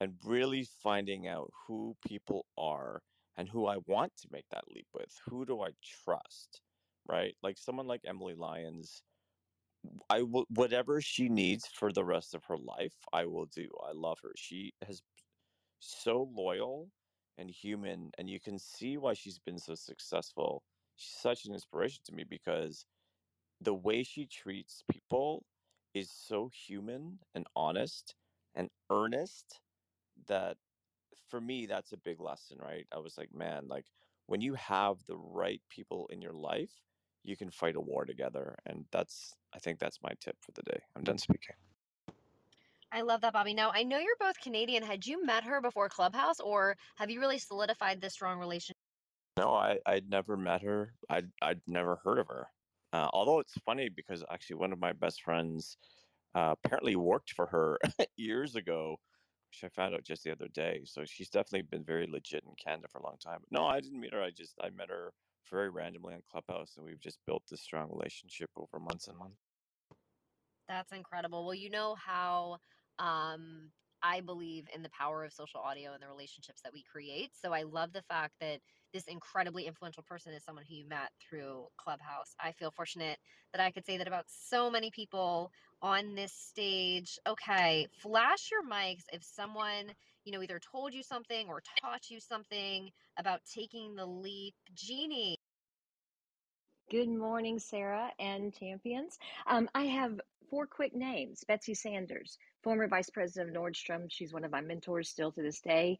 and 0.00 0.14
really 0.24 0.66
finding 0.82 1.26
out 1.26 1.50
who 1.66 1.96
people 2.06 2.46
are 2.58 3.02
and 3.36 3.48
who 3.48 3.66
i 3.66 3.76
want 3.86 4.12
to 4.16 4.28
make 4.30 4.46
that 4.50 4.64
leap 4.74 4.86
with 4.94 5.12
who 5.28 5.44
do 5.44 5.62
i 5.62 5.70
trust 6.04 6.60
right? 7.08 7.34
Like 7.42 7.56
someone 7.58 7.86
like 7.86 8.00
emily 8.06 8.34
lyons 8.34 9.02
i 10.10 10.22
will 10.22 10.46
whatever 10.50 11.00
she 11.00 11.28
needs 11.28 11.66
for 11.66 11.92
the 11.92 12.04
rest 12.04 12.34
of 12.34 12.44
her 12.44 12.58
life 12.58 12.94
i 13.12 13.24
will 13.24 13.46
do. 13.46 13.68
I 13.86 13.92
love 13.92 14.18
her. 14.22 14.32
She 14.36 14.72
has 14.86 15.02
so 15.80 16.28
loyal 16.34 16.90
and 17.38 17.50
human 17.50 18.10
and 18.18 18.28
you 18.28 18.40
can 18.40 18.58
see 18.58 18.96
why 18.96 19.14
she's 19.14 19.38
been 19.38 19.58
so 19.58 19.74
successful. 19.74 20.62
She's 20.96 21.20
such 21.20 21.44
an 21.44 21.52
inspiration 21.54 22.00
to 22.06 22.14
me 22.14 22.24
because 22.28 22.86
the 23.60 23.74
way 23.74 24.02
she 24.02 24.26
treats 24.26 24.82
people 24.90 25.44
is 25.94 26.10
so 26.10 26.50
human 26.66 27.18
and 27.34 27.46
honest 27.56 28.14
and 28.54 28.70
earnest 28.90 29.60
that 30.28 30.56
for 31.28 31.40
me 31.40 31.66
that's 31.66 31.92
a 31.92 31.96
big 31.98 32.20
lesson 32.20 32.58
right 32.60 32.86
i 32.92 32.98
was 32.98 33.16
like 33.18 33.32
man 33.34 33.66
like 33.68 33.86
when 34.26 34.40
you 34.40 34.54
have 34.54 34.96
the 35.06 35.16
right 35.16 35.60
people 35.70 36.08
in 36.12 36.20
your 36.20 36.32
life 36.32 36.72
you 37.24 37.36
can 37.36 37.50
fight 37.50 37.76
a 37.76 37.80
war 37.80 38.04
together 38.04 38.56
and 38.66 38.84
that's 38.92 39.34
i 39.54 39.58
think 39.58 39.78
that's 39.78 39.98
my 40.02 40.12
tip 40.20 40.36
for 40.40 40.52
the 40.52 40.62
day 40.62 40.78
i'm 40.96 41.02
done 41.04 41.18
speaking 41.18 41.54
I 42.92 43.02
love 43.02 43.20
that, 43.22 43.32
Bobby. 43.32 43.52
Now, 43.52 43.72
I 43.74 43.82
know 43.82 43.98
you're 43.98 44.14
both 44.18 44.38
Canadian. 44.40 44.82
Had 44.84 45.04
you 45.04 45.26
met 45.26 45.42
her 45.42 45.60
before 45.60 45.88
Clubhouse, 45.88 46.38
or 46.38 46.76
have 46.94 47.10
you 47.10 47.18
really 47.18 47.36
solidified 47.36 48.00
this 48.00 48.12
strong 48.12 48.38
relationship? 48.38 48.76
no 49.36 49.52
i 49.52 49.76
i'd 49.86 50.08
never 50.08 50.34
met 50.34 50.62
her 50.62 50.94
i'd 51.10 51.28
i'd 51.42 51.60
never 51.66 52.00
heard 52.02 52.18
of 52.18 52.26
her 52.26 52.46
uh, 52.92 53.08
although 53.12 53.40
it's 53.40 53.52
funny 53.66 53.90
because 53.90 54.24
actually 54.30 54.56
one 54.56 54.72
of 54.72 54.78
my 54.78 54.92
best 54.92 55.20
friends 55.22 55.76
uh, 56.34 56.54
apparently 56.64 56.96
worked 56.96 57.32
for 57.32 57.46
her 57.46 57.78
years 58.16 58.56
ago, 58.56 58.96
which 59.50 59.64
I 59.64 59.68
found 59.74 59.94
out 59.94 60.04
just 60.04 60.24
the 60.24 60.32
other 60.32 60.48
day. 60.48 60.82
So 60.84 61.04
she's 61.04 61.30
definitely 61.30 61.62
been 61.70 61.84
very 61.84 62.06
legit 62.06 62.44
in 62.44 62.54
Canada 62.62 62.88
for 62.90 62.98
a 62.98 63.04
long 63.04 63.16
time. 63.22 63.40
No, 63.50 63.66
I 63.66 63.80
didn't 63.80 64.00
meet 64.00 64.12
her. 64.14 64.22
I 64.22 64.30
just 64.30 64.54
I 64.62 64.70
met 64.70 64.90
her 64.90 65.12
very 65.50 65.70
randomly 65.70 66.14
on 66.14 66.22
Clubhouse, 66.30 66.74
and 66.76 66.86
we've 66.86 67.00
just 67.00 67.18
built 67.26 67.44
this 67.50 67.62
strong 67.62 67.88
relationship 67.90 68.50
over 68.56 68.78
months 68.80 69.08
and 69.08 69.18
months. 69.18 69.40
That's 70.68 70.92
incredible. 70.92 71.44
Well, 71.44 71.54
you 71.54 71.70
know 71.70 71.94
how 71.94 72.58
um, 72.98 73.70
I 74.02 74.20
believe 74.20 74.66
in 74.74 74.82
the 74.82 74.90
power 74.90 75.24
of 75.24 75.32
social 75.32 75.60
audio 75.60 75.92
and 75.94 76.02
the 76.02 76.08
relationships 76.08 76.60
that 76.62 76.72
we 76.72 76.84
create. 76.90 77.30
So 77.34 77.52
I 77.52 77.62
love 77.64 77.92
the 77.92 78.02
fact 78.02 78.34
that 78.40 78.60
this 78.94 79.04
incredibly 79.08 79.66
influential 79.66 80.04
person 80.04 80.32
is 80.34 80.44
someone 80.44 80.64
who 80.68 80.76
you 80.76 80.88
met 80.88 81.10
through 81.20 81.66
Clubhouse. 81.78 82.34
I 82.40 82.52
feel 82.52 82.70
fortunate 82.72 83.18
that 83.52 83.62
I 83.62 83.70
could 83.70 83.86
say 83.86 83.98
that 83.98 84.08
about 84.08 84.26
so 84.28 84.70
many 84.70 84.90
people 84.90 85.52
on 85.82 86.14
this 86.14 86.32
stage. 86.32 87.18
Okay, 87.28 87.88
flash 87.98 88.50
your 88.50 88.62
mics 88.70 89.04
if 89.12 89.24
someone, 89.24 89.92
you 90.24 90.32
know, 90.32 90.42
either 90.42 90.60
told 90.60 90.94
you 90.94 91.02
something 91.02 91.48
or 91.48 91.62
taught 91.82 92.10
you 92.10 92.20
something 92.20 92.90
about 93.18 93.40
taking 93.52 93.96
the 93.96 94.06
leap. 94.06 94.54
Jeannie, 94.74 95.36
Good 96.92 97.08
morning, 97.10 97.58
Sarah 97.58 98.12
and 98.20 98.54
champions. 98.54 99.18
Um, 99.48 99.68
I 99.74 99.86
have 99.86 100.20
four 100.50 100.66
quick 100.66 100.94
names. 100.94 101.44
Betsy 101.46 101.74
Sanders, 101.74 102.38
former 102.62 102.88
vice 102.88 103.10
president 103.10 103.56
of 103.56 103.62
Nordstrom. 103.62 104.06
She's 104.08 104.32
one 104.32 104.44
of 104.44 104.50
my 104.50 104.60
mentors 104.60 105.08
still 105.08 105.32
to 105.32 105.42
this 105.42 105.60
day. 105.60 105.98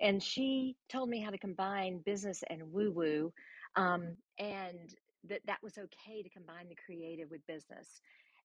And 0.00 0.22
she 0.22 0.76
told 0.88 1.08
me 1.08 1.20
how 1.20 1.30
to 1.30 1.38
combine 1.38 2.00
business 2.04 2.42
and 2.50 2.72
woo 2.72 2.90
woo, 2.90 3.32
um, 3.76 4.16
and 4.38 4.94
that 5.28 5.40
that 5.46 5.62
was 5.62 5.78
okay 5.78 6.22
to 6.22 6.28
combine 6.28 6.68
the 6.68 6.76
creative 6.84 7.30
with 7.30 7.46
business. 7.46 8.00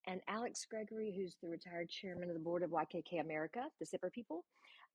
And 0.08 0.22
Alex 0.28 0.66
Gregory, 0.70 1.14
who's 1.16 1.36
the 1.42 1.50
retired 1.50 1.90
chairman 1.90 2.30
of 2.30 2.36
the 2.36 2.40
board 2.40 2.64
of 2.64 2.70
YKK 2.70 3.20
America, 3.20 3.64
the 3.80 3.86
Zipper 3.86 4.10
people, 4.10 4.46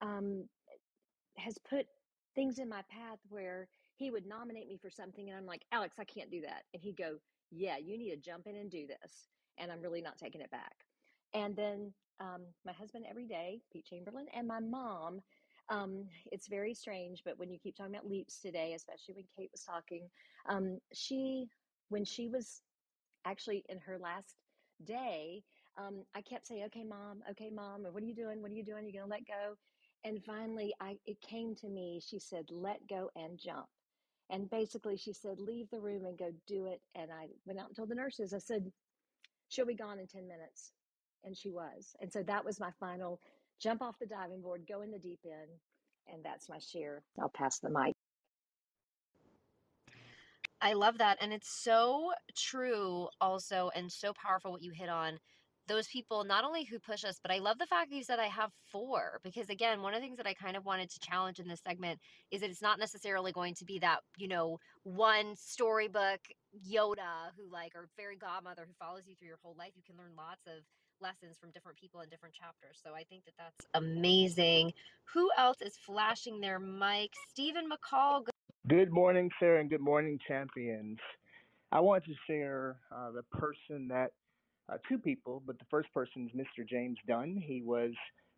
um, 0.01 0.45
has 1.37 1.57
put 1.69 1.85
things 2.35 2.59
in 2.59 2.69
my 2.69 2.81
path 2.89 3.19
where 3.29 3.67
he 3.97 4.11
would 4.11 4.25
nominate 4.25 4.67
me 4.67 4.77
for 4.81 4.89
something 4.89 5.29
and 5.29 5.37
I'm 5.37 5.45
like, 5.45 5.63
Alex, 5.71 5.97
I 5.99 6.03
can't 6.03 6.31
do 6.31 6.41
that. 6.41 6.63
And 6.73 6.81
he'd 6.81 6.97
go, 6.97 7.17
Yeah, 7.51 7.77
you 7.77 7.97
need 7.97 8.11
to 8.11 8.17
jump 8.17 8.47
in 8.47 8.55
and 8.55 8.69
do 8.69 8.87
this. 8.87 9.27
And 9.57 9.71
I'm 9.71 9.81
really 9.81 10.01
not 10.01 10.17
taking 10.17 10.41
it 10.41 10.51
back. 10.51 10.75
And 11.33 11.55
then 11.55 11.93
um, 12.19 12.41
my 12.65 12.73
husband 12.73 13.05
every 13.09 13.27
day, 13.27 13.61
Pete 13.71 13.85
Chamberlain, 13.85 14.27
and 14.33 14.47
my 14.47 14.59
mom. 14.59 15.21
Um, 15.69 16.05
it's 16.31 16.47
very 16.47 16.73
strange, 16.75 17.23
but 17.25 17.39
when 17.39 17.49
you 17.49 17.57
keep 17.59 17.75
talking 17.75 17.95
about 17.95 18.07
leaps 18.07 18.39
today, 18.39 18.73
especially 18.75 19.15
when 19.15 19.25
Kate 19.35 19.49
was 19.51 19.63
talking, 19.63 20.09
um, 20.47 20.79
she, 20.93 21.47
when 21.89 22.05
she 22.05 22.29
was 22.29 22.61
actually 23.25 23.63
in 23.69 23.79
her 23.79 23.97
last 23.97 24.35
day, 24.83 25.43
um, 25.77 26.03
I 26.15 26.21
kept 26.21 26.47
saying, 26.47 26.63
"Okay, 26.65 26.83
mom. 26.83 27.23
Okay, 27.31 27.49
mom. 27.49 27.85
Or 27.85 27.91
what 27.91 28.03
are 28.03 28.05
you 28.05 28.15
doing? 28.15 28.41
What 28.41 28.51
are 28.51 28.55
you 28.55 28.63
doing? 28.63 28.85
Are 28.85 28.87
you 28.87 28.93
gonna 28.93 29.11
let 29.11 29.25
go?" 29.27 29.55
And 30.03 30.23
finally, 30.23 30.73
I 30.79 30.97
it 31.05 31.19
came 31.21 31.55
to 31.55 31.69
me. 31.69 31.99
She 32.05 32.19
said, 32.19 32.45
"Let 32.51 32.87
go 32.87 33.09
and 33.15 33.37
jump." 33.39 33.67
And 34.29 34.49
basically, 34.49 34.97
she 34.97 35.13
said, 35.13 35.39
"Leave 35.39 35.69
the 35.69 35.79
room 35.81 36.05
and 36.05 36.17
go 36.17 36.31
do 36.47 36.67
it." 36.67 36.81
And 36.95 37.11
I 37.11 37.27
went 37.45 37.59
out 37.59 37.67
and 37.67 37.75
told 37.75 37.89
the 37.89 37.95
nurses. 37.95 38.33
I 38.33 38.39
said, 38.39 38.71
"She'll 39.55 39.65
be 39.65 39.73
gone 39.73 39.99
in 39.99 40.07
ten 40.07 40.27
minutes," 40.27 40.73
and 41.23 41.35
she 41.35 41.49
was. 41.49 41.95
And 42.01 42.11
so 42.11 42.21
that 42.23 42.43
was 42.43 42.59
my 42.59 42.71
final 42.77 43.21
jump 43.57 43.81
off 43.81 43.97
the 43.99 44.05
diving 44.05 44.41
board, 44.41 44.65
go 44.67 44.81
in 44.81 44.91
the 44.91 44.99
deep 44.99 45.21
end, 45.23 45.59
and 46.11 46.23
that's 46.23 46.49
my 46.49 46.59
share. 46.59 47.03
I'll 47.17 47.29
pass 47.29 47.59
the 47.59 47.69
mic. 47.69 47.93
I 50.61 50.73
love 50.73 50.97
that. 50.97 51.17
And 51.21 51.31
it's 51.31 51.47
so 51.49 52.11
true, 52.35 53.07
also, 53.21 53.71
and 53.75 53.89
so 53.91 54.13
powerful 54.13 54.51
what 54.51 54.61
you 54.61 54.71
hit 54.71 54.89
on. 54.89 55.19
Those 55.67 55.87
people, 55.87 56.23
not 56.23 56.43
only 56.43 56.63
who 56.63 56.77
push 56.77 57.03
us, 57.03 57.19
but 57.21 57.31
I 57.31 57.39
love 57.39 57.57
the 57.57 57.65
fact 57.65 57.89
that 57.89 57.95
you 57.95 58.03
said 58.03 58.19
I 58.19 58.27
have 58.27 58.51
four. 58.71 59.19
Because 59.23 59.49
again, 59.49 59.81
one 59.81 59.93
of 59.93 60.01
the 60.01 60.05
things 60.05 60.17
that 60.17 60.27
I 60.27 60.33
kind 60.33 60.55
of 60.55 60.63
wanted 60.63 60.91
to 60.91 60.99
challenge 60.99 61.39
in 61.39 61.47
this 61.47 61.61
segment 61.61 61.99
is 62.31 62.41
that 62.41 62.51
it's 62.51 62.61
not 62.61 62.77
necessarily 62.77 63.31
going 63.31 63.55
to 63.55 63.65
be 63.65 63.79
that, 63.79 64.01
you 64.17 64.27
know, 64.27 64.59
one 64.83 65.35
storybook 65.35 66.19
Yoda 66.69 67.31
who, 67.35 67.51
like, 67.51 67.73
or 67.75 67.87
fairy 67.97 68.15
godmother 68.15 68.65
who 68.67 68.73
follows 68.77 69.07
you 69.07 69.15
through 69.15 69.29
your 69.29 69.39
whole 69.41 69.55
life. 69.57 69.71
You 69.75 69.83
can 69.85 69.97
learn 69.97 70.11
lots 70.15 70.45
of 70.45 70.63
lessons 71.01 71.37
from 71.39 71.49
different 71.51 71.77
people 71.77 72.01
in 72.01 72.09
different 72.09 72.35
chapters. 72.35 72.79
So 72.83 72.93
I 72.93 73.03
think 73.03 73.25
that 73.25 73.33
that's 73.37 73.67
amazing. 73.73 74.71
Who 75.13 75.29
else 75.37 75.57
is 75.61 75.75
flashing 75.77 76.41
their 76.41 76.59
mic? 76.59 77.11
Stephen 77.29 77.65
McCall. 77.69 78.23
Good 78.67 78.91
morning, 78.91 79.29
Sarah, 79.39 79.59
and 79.61 79.69
good 79.69 79.81
morning, 79.81 80.19
champions. 80.27 80.99
I 81.71 81.79
want 81.79 82.03
to 82.05 82.13
share 82.27 82.77
uh, 82.95 83.11
the 83.11 83.23
person 83.37 83.87
that, 83.89 84.11
uh, 84.71 84.77
two 84.89 84.97
people, 84.97 85.43
but 85.45 85.59
the 85.59 85.65
first 85.69 85.93
person 85.93 86.29
is 86.29 86.39
Mr. 86.39 86.67
James 86.67 86.97
Dunn. 87.07 87.41
He 87.45 87.61
was 87.61 87.91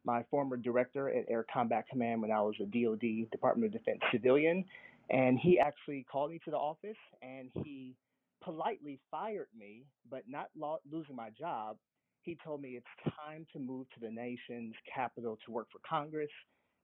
my 0.05 0.24
former 0.29 0.57
director 0.57 1.10
at 1.10 1.25
Air 1.29 1.46
Combat 1.51 1.86
Command 1.89 2.22
when 2.22 2.31
I 2.31 2.41
was 2.41 2.55
a 2.62 2.65
DoD, 2.65 3.29
Department 3.31 3.74
of 3.74 3.79
Defense 3.79 4.00
civilian. 4.12 4.63
And 5.10 5.39
he 5.39 5.60
actually 5.60 6.05
called 6.10 6.31
me 6.31 6.39
to 6.46 6.51
the 6.51 6.57
office 6.57 6.98
and 7.22 7.50
he 7.63 7.96
politely 8.43 9.00
fired 9.10 9.48
me, 9.57 9.86
but 10.10 10.24
not 10.27 10.50
lo- 10.57 10.79
losing 10.89 11.15
my 11.15 11.29
job. 11.29 11.77
He 12.22 12.38
told 12.43 12.62
me 12.62 12.77
it's 12.77 13.15
time 13.15 13.46
to 13.53 13.60
move 13.60 13.88
to 13.93 14.00
the 14.01 14.12
nation's 14.12 14.75
capital 14.93 15.38
to 15.46 15.51
work 15.51 15.67
for 15.72 15.79
Congress. 15.88 16.29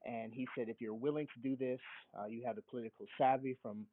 And 0.06 0.34
he 0.34 0.48
said, 0.58 0.70
if 0.70 0.78
you're 0.80 0.94
willing 0.94 1.28
to 1.34 1.42
do 1.42 1.56
this, 1.56 1.80
uh, 2.18 2.26
you 2.28 2.44
have 2.46 2.56
the 2.56 2.62
political 2.62 3.06
savvy 3.18 3.58
from 3.62 3.86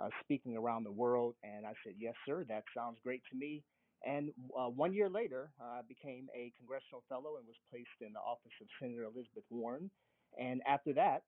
uh, 0.00 0.08
speaking 0.22 0.56
around 0.56 0.84
the 0.84 0.92
world. 0.92 1.34
And 1.42 1.66
I 1.66 1.72
said, 1.84 1.94
yes, 1.98 2.14
sir, 2.26 2.44
that 2.48 2.64
sounds 2.76 2.98
great 3.02 3.22
to 3.30 3.36
me. 3.36 3.62
And 4.06 4.30
uh, 4.56 4.68
one 4.70 4.94
year 4.94 5.10
later, 5.10 5.50
uh, 5.60 5.80
I 5.80 5.82
became 5.88 6.28
a 6.34 6.52
congressional 6.58 7.02
fellow 7.08 7.36
and 7.38 7.46
was 7.46 7.58
placed 7.70 7.98
in 8.00 8.12
the 8.12 8.20
office 8.20 8.54
of 8.60 8.68
Senator 8.80 9.04
Elizabeth 9.04 9.44
Warren. 9.50 9.90
And 10.38 10.62
after 10.66 10.92
that, 10.94 11.22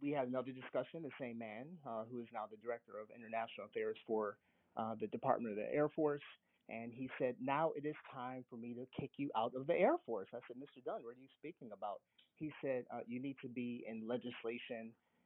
we 0.00 0.10
had 0.10 0.28
another 0.28 0.52
discussion. 0.52 1.02
The 1.02 1.14
same 1.20 1.38
man, 1.38 1.66
uh, 1.86 2.04
who 2.10 2.20
is 2.20 2.28
now 2.32 2.46
the 2.50 2.56
director 2.62 2.98
of 3.00 3.08
international 3.14 3.66
affairs 3.66 3.96
for 4.06 4.36
uh, 4.76 4.94
the 5.00 5.06
Department 5.08 5.52
of 5.52 5.58
the 5.58 5.72
Air 5.72 5.88
Force, 5.88 6.22
and 6.68 6.92
he 6.92 7.08
said, 7.18 7.36
"Now 7.40 7.72
it 7.76 7.86
is 7.86 7.94
time 8.12 8.44
for 8.50 8.56
me 8.56 8.74
to 8.74 8.86
kick 8.98 9.10
you 9.16 9.30
out 9.36 9.54
of 9.54 9.66
the 9.66 9.74
Air 9.74 9.96
Force." 10.04 10.28
I 10.34 10.38
said, 10.46 10.56
"Mr. 10.56 10.84
Dunn, 10.84 11.02
what 11.02 11.16
are 11.16 11.20
you 11.20 11.28
speaking 11.38 11.70
about?" 11.72 12.00
He 12.36 12.52
said, 12.62 12.84
uh, 12.90 13.00
"You 13.06 13.20
need 13.20 13.36
to 13.42 13.48
be 13.48 13.84
in 13.86 14.06
legislation." 14.06 14.92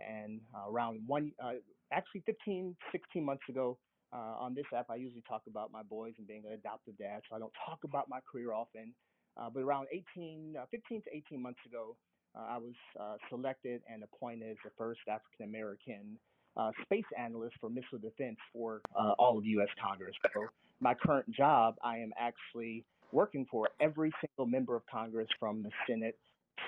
And 0.00 0.40
uh, 0.54 0.70
around 0.70 1.00
one, 1.06 1.32
uh, 1.42 1.54
actually 1.92 2.22
15, 2.26 2.76
16 2.92 3.24
months 3.24 3.42
ago, 3.48 3.78
uh, 4.12 4.34
on 4.42 4.54
this 4.54 4.64
app, 4.74 4.86
I 4.90 4.96
usually 4.96 5.22
talk 5.28 5.42
about 5.46 5.70
my 5.70 5.84
boys 5.84 6.14
and 6.18 6.26
being 6.26 6.42
an 6.44 6.52
adoptive 6.52 6.98
dad, 6.98 7.22
so 7.30 7.36
I 7.36 7.38
don't 7.38 7.52
talk 7.64 7.78
about 7.84 8.08
my 8.08 8.18
career 8.30 8.52
often. 8.52 8.92
But 9.54 9.60
around 9.60 9.86
18, 9.90 10.56
uh, 10.60 10.66
15 10.70 11.02
to 11.02 11.16
18 11.16 11.40
months 11.40 11.60
ago, 11.64 11.96
I 12.36 12.58
was 12.58 12.74
selected 13.30 13.80
and 13.90 14.02
appointed 14.02 14.50
as 14.50 14.56
the 14.64 14.70
first 14.76 15.00
African 15.08 15.46
American 15.46 16.18
uh, 16.56 16.70
space 16.82 17.04
analyst 17.18 17.54
for 17.60 17.70
missile 17.70 17.98
defense 18.02 18.36
for 18.52 18.80
uh, 18.98 19.12
all 19.18 19.38
of 19.38 19.46
U.S. 19.46 19.68
Congress. 19.82 20.14
So 20.34 20.46
my 20.80 20.94
current 20.94 21.30
job, 21.30 21.76
I 21.82 21.98
am 21.98 22.12
actually 22.18 22.84
working 23.12 23.46
for 23.50 23.68
every 23.80 24.12
single 24.20 24.50
member 24.50 24.76
of 24.76 24.82
Congress 24.90 25.28
from 25.38 25.62
the 25.62 25.70
Senate 25.86 26.16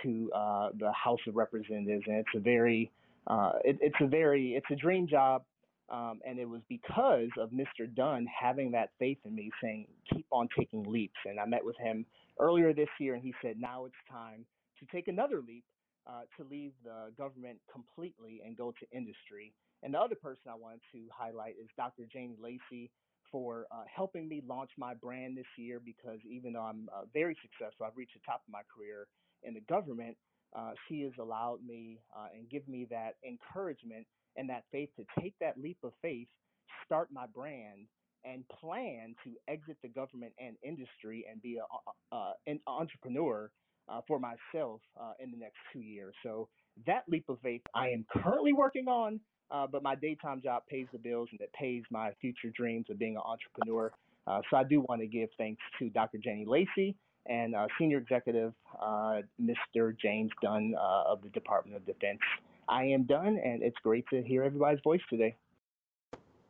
to 0.03 0.31
uh, 0.35 0.71
the 0.79 0.93
House 0.93 1.21
of 1.29 1.37
Representatives, 1.37 2.05
and 2.07 2.17
it's 2.17 2.29
a 2.35 2.41
very, 2.41 2.91
uh, 3.27 3.53
it, 3.65 3.79
it's 3.81 3.97
a 4.01 4.07
very, 4.07 4.55
it's 4.55 4.67
a 4.71 4.77
dream 4.77 5.07
job. 5.09 5.45
Um, 5.91 6.21
and 6.27 6.39
it 6.39 6.49
was 6.49 6.63
because 6.69 7.29
of 7.39 7.51
Mr. 7.51 7.93
Dunn 7.95 8.27
having 8.27 8.71
that 8.71 8.91
faith 8.99 9.19
in 9.27 9.35
me, 9.35 9.51
saying, 9.63 9.87
keep 10.11 10.25
on 10.31 10.49
taking 10.59 10.85
leaps. 10.85 11.19
And 11.27 11.39
I 11.39 11.45
met 11.45 11.65
with 11.65 11.77
him 11.77 12.07
earlier 12.41 12.73
this 12.73 12.89
year, 12.99 13.15
and 13.15 13.23
he 13.23 13.35
said, 13.43 13.57
now 13.61 13.85
it's 13.85 13.95
time 14.11 14.47
to 14.79 14.87
take 14.87 15.09
another 15.09 15.43
leap 15.47 15.65
uh, 16.07 16.23
to 16.39 16.49
leave 16.51 16.73
the 16.85 17.13
government 17.19 17.59
completely 17.71 18.41
and 18.45 18.57
go 18.57 18.73
to 18.73 18.97
industry. 18.97 19.53
And 19.83 19.95
the 19.95 19.99
other 19.99 20.15
person 20.15 20.51
I 20.51 20.55
wanted 20.55 20.81
to 20.93 21.01
highlight 21.13 21.57
is 21.63 21.69
Dr. 21.77 22.05
Janie 22.11 22.37
Lacey 22.41 22.91
for 23.31 23.67
uh, 23.73 23.85
helping 23.95 24.29
me 24.29 24.43
launch 24.47 24.71
my 24.77 24.95
brand 24.95 25.37
this 25.37 25.47
year 25.57 25.81
because 25.85 26.19
even 26.29 26.53
though 26.53 26.63
I'm 26.63 26.89
uh, 26.95 27.03
very 27.13 27.37
successful, 27.43 27.87
I've 27.87 27.97
reached 27.97 28.15
the 28.15 28.21
top 28.25 28.43
of 28.47 28.53
my 28.53 28.61
career 28.75 29.07
in 29.43 29.55
the 29.55 29.61
government, 29.63 30.17
uh, 30.57 30.73
she 30.89 31.03
has 31.03 31.13
allowed 31.19 31.59
me 31.67 32.01
uh, 32.17 32.27
and 32.35 32.49
give 32.51 32.67
me 32.69 32.87
that 32.91 33.15
encouragement 33.27 34.07
and 34.37 34.49
that 34.49 34.65
faith 34.71 34.91
to 34.97 35.05
take 35.21 35.35
that 35.41 35.59
leap 35.61 35.79
of 35.83 35.93
faith, 36.03 36.29
start 36.85 37.09
my 37.13 37.27
brand, 37.27 37.87
and 38.25 38.45
plan 38.49 39.15
to 39.25 39.33
exit 39.49 39.77
the 39.83 39.89
government 39.89 40.33
and 40.39 40.57
industry 40.63 41.27
and 41.31 41.43
be 41.43 41.59
a, 42.13 42.33
an 42.47 42.61
entrepreneur 42.67 43.51
uh, 43.89 44.01
for 44.07 44.19
myself 44.21 44.81
uh, 45.01 45.13
in 45.19 45.31
the 45.31 45.37
next 45.37 45.57
two 45.73 45.81
years. 45.81 46.15
So 46.23 46.49
that 46.87 47.03
leap 47.09 47.29
of 47.29 47.39
faith 47.43 47.63
I 47.75 47.89
am 47.89 48.07
currently 48.13 48.53
working 48.53 48.87
on, 48.87 49.21
but 49.51 49.83
my 49.83 49.97
daytime 49.97 50.41
job 50.41 50.63
pays 50.69 50.87
the 50.93 50.99
bills 50.99 51.29
and 51.33 51.41
it 51.41 51.51
pays 51.59 51.83
my 51.91 52.13
future 52.21 52.53
dreams 52.57 52.87
of 52.91 52.99
being 52.99 53.17
an 53.17 53.23
entrepreneur. 53.25 53.93
So 54.27 54.57
I 54.57 54.65
do 54.65 54.85
want 54.89 55.01
to 55.01 55.09
give 55.09 55.29
thanks 55.37 55.61
to 55.81 55.91
Dr. 55.91 56.19
Jenny 56.23 56.45
Lacey 56.47 56.95
and 57.27 57.55
uh, 57.55 57.67
Senior 57.79 57.99
Executive 57.99 58.53
uh, 58.81 59.23
Mr. 59.41 59.97
James 59.97 60.31
Dunn 60.43 60.75
of 60.79 61.23
the 61.23 61.29
Department 61.31 61.77
of 61.77 61.87
Defense. 61.87 62.21
I 62.69 62.85
am 62.85 63.05
done, 63.05 63.39
and 63.45 63.63
it's 63.63 63.77
great 63.83 64.05
to 64.11 64.23
hear 64.23 64.43
everybody's 64.43 64.81
voice 64.83 65.01
today. 65.11 65.37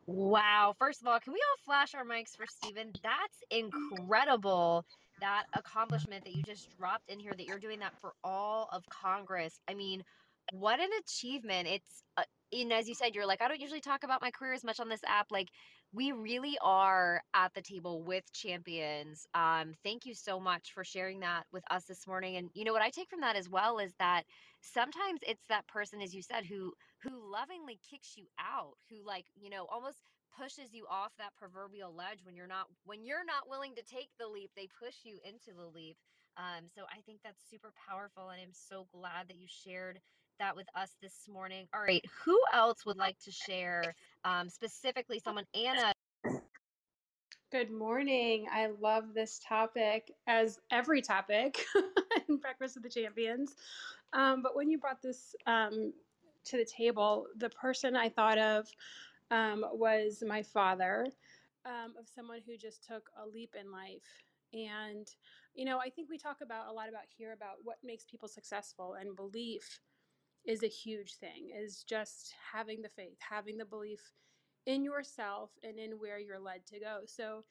Wow. 0.05 0.75
First 0.77 1.01
of 1.01 1.07
all, 1.07 1.19
can 1.19 1.33
we 1.33 1.39
all 1.39 1.63
flash 1.65 1.95
our 1.95 2.03
mics 2.03 2.35
for 2.35 2.45
Stephen? 2.47 2.91
That's 3.01 3.43
incredible. 3.51 4.85
That 5.21 5.45
accomplishment 5.53 6.25
that 6.25 6.35
you 6.35 6.43
just 6.43 6.75
dropped 6.77 7.09
in 7.09 7.19
here, 7.19 7.31
that 7.37 7.45
you're 7.45 7.59
doing 7.59 7.79
that 7.79 7.93
for 8.01 8.13
all 8.23 8.69
of 8.73 8.83
Congress. 8.89 9.59
I 9.69 9.73
mean, 9.73 10.03
what 10.51 10.79
an 10.79 10.89
achievement. 10.99 11.67
It's, 11.67 12.03
uh, 12.17 12.23
and 12.51 12.73
as 12.73 12.89
you 12.89 12.95
said, 12.95 13.15
you're 13.15 13.25
like, 13.25 13.41
I 13.41 13.47
don't 13.47 13.61
usually 13.61 13.79
talk 13.79 14.03
about 14.03 14.21
my 14.21 14.31
career 14.31 14.53
as 14.53 14.63
much 14.63 14.79
on 14.79 14.89
this 14.89 15.01
app. 15.07 15.27
Like, 15.31 15.47
we 15.93 16.11
really 16.11 16.57
are 16.61 17.21
at 17.33 17.53
the 17.53 17.61
table 17.61 18.03
with 18.03 18.31
champions. 18.33 19.27
Um, 19.35 19.73
thank 19.83 20.05
you 20.05 20.15
so 20.15 20.39
much 20.39 20.73
for 20.73 20.83
sharing 20.83 21.19
that 21.21 21.45
with 21.51 21.63
us 21.71 21.85
this 21.85 22.07
morning. 22.07 22.35
And 22.35 22.49
you 22.53 22.65
know 22.65 22.73
what 22.73 22.81
I 22.81 22.89
take 22.89 23.09
from 23.09 23.21
that 23.21 23.35
as 23.37 23.49
well 23.49 23.79
is 23.79 23.93
that 23.99 24.23
sometimes 24.61 25.21
it's 25.27 25.45
that 25.49 25.67
person, 25.67 26.01
as 26.01 26.13
you 26.13 26.21
said, 26.21 26.45
who 26.45 26.73
who 27.03 27.31
lovingly 27.31 27.79
kicks 27.89 28.15
you 28.17 28.27
out, 28.39 28.73
who 28.89 29.05
like 29.05 29.25
you 29.35 29.49
know 29.49 29.65
almost 29.71 30.01
pushes 30.37 30.73
you 30.73 30.85
off 30.89 31.11
that 31.19 31.35
proverbial 31.35 31.95
ledge 31.95 32.19
when 32.23 32.35
you're 32.35 32.47
not 32.47 32.67
when 32.85 33.03
you're 33.05 33.25
not 33.25 33.47
willing 33.47 33.75
to 33.75 33.83
take 33.83 34.09
the 34.19 34.27
leap. 34.27 34.51
They 34.55 34.67
push 34.79 34.95
you 35.03 35.19
into 35.23 35.55
the 35.55 35.67
leap. 35.67 35.97
Um, 36.37 36.65
so 36.73 36.83
I 36.89 37.01
think 37.05 37.19
that's 37.23 37.43
super 37.49 37.71
powerful, 37.87 38.29
and 38.29 38.41
I'm 38.41 38.53
so 38.53 38.87
glad 38.91 39.27
that 39.27 39.37
you 39.37 39.47
shared 39.47 39.99
that 40.39 40.55
with 40.55 40.67
us 40.75 40.89
this 41.01 41.27
morning. 41.31 41.67
All 41.73 41.81
right, 41.81 42.03
who 42.25 42.39
else 42.53 42.85
would 42.85 42.97
like 42.97 43.17
to 43.19 43.31
share 43.31 43.95
um, 44.23 44.49
specifically 44.49 45.19
someone? 45.19 45.45
Anna. 45.53 45.93
Good 47.51 47.71
morning. 47.71 48.47
I 48.51 48.69
love 48.81 49.13
this 49.13 49.39
topic, 49.47 50.11
as 50.25 50.59
every 50.71 51.03
topic 51.03 51.63
in 52.27 52.37
Breakfast 52.37 52.75
with 52.75 52.83
the 52.83 52.89
Champions. 52.89 53.53
Um, 54.11 54.41
but 54.41 54.55
when 54.55 54.71
you 54.71 54.79
brought 54.79 55.03
this 55.03 55.35
um, 55.45 55.93
to 56.45 56.57
the 56.57 56.65
table, 56.65 57.27
the 57.37 57.49
person 57.49 57.95
I 57.95 58.09
thought 58.09 58.39
of 58.39 58.67
um, 59.29 59.63
was 59.71 60.23
my 60.25 60.41
father, 60.41 61.05
um, 61.65 61.93
of 61.99 62.07
someone 62.07 62.39
who 62.45 62.57
just 62.57 62.83
took 62.83 63.09
a 63.23 63.27
leap 63.27 63.53
in 63.59 63.71
life. 63.71 64.23
And, 64.53 65.07
you 65.53 65.65
know, 65.65 65.79
I 65.79 65.89
think 65.89 66.09
we 66.09 66.17
talk 66.17 66.37
about 66.41 66.69
a 66.69 66.73
lot 66.73 66.89
about 66.89 67.03
here 67.07 67.33
about 67.33 67.57
what 67.63 67.77
makes 67.83 68.03
people 68.03 68.27
successful 68.27 68.95
and 68.99 69.15
belief 69.15 69.79
is 70.45 70.63
a 70.63 70.67
huge 70.67 71.15
thing 71.15 71.51
is 71.55 71.83
just 71.83 72.33
having 72.53 72.81
the 72.81 72.89
faith 72.89 73.17
having 73.19 73.57
the 73.57 73.65
belief 73.65 74.11
in 74.65 74.83
yourself 74.83 75.51
and 75.63 75.77
in 75.79 75.91
where 75.91 76.19
you're 76.19 76.39
led 76.39 76.65
to 76.65 76.79
go. 76.79 76.99
So 77.05 77.43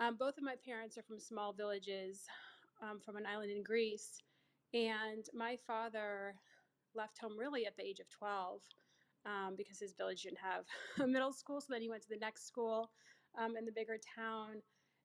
um, 0.00 0.16
both 0.16 0.38
of 0.38 0.44
my 0.44 0.54
parents 0.64 0.96
are 0.98 1.02
from 1.02 1.18
small 1.18 1.52
villages 1.52 2.22
um, 2.82 3.00
from 3.00 3.16
an 3.16 3.26
island 3.26 3.50
in 3.50 3.62
greece 3.62 4.22
and 4.74 5.24
my 5.34 5.56
father 5.66 6.34
left 6.94 7.18
home 7.18 7.38
really 7.38 7.66
at 7.66 7.76
the 7.76 7.84
age 7.84 8.00
of 8.00 8.08
12 8.10 8.60
um, 9.26 9.54
because 9.56 9.78
his 9.78 9.94
village 9.94 10.22
didn't 10.22 10.38
have 10.38 10.64
a 11.02 11.06
middle 11.06 11.32
school 11.32 11.60
so 11.60 11.66
then 11.70 11.82
he 11.82 11.88
went 11.88 12.02
to 12.02 12.08
the 12.08 12.16
next 12.16 12.46
school 12.46 12.90
um, 13.38 13.56
in 13.56 13.64
the 13.64 13.72
bigger 13.72 13.98
town 14.16 14.62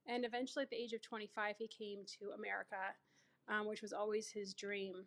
and 0.07 0.25
eventually 0.25 0.63
at 0.63 0.69
the 0.69 0.75
age 0.75 0.93
of 0.93 1.01
25 1.01 1.55
he 1.57 1.67
came 1.67 1.99
to 2.05 2.31
america 2.35 2.93
um, 3.47 3.67
which 3.67 3.81
was 3.81 3.93
always 3.93 4.29
his 4.29 4.53
dream 4.53 5.05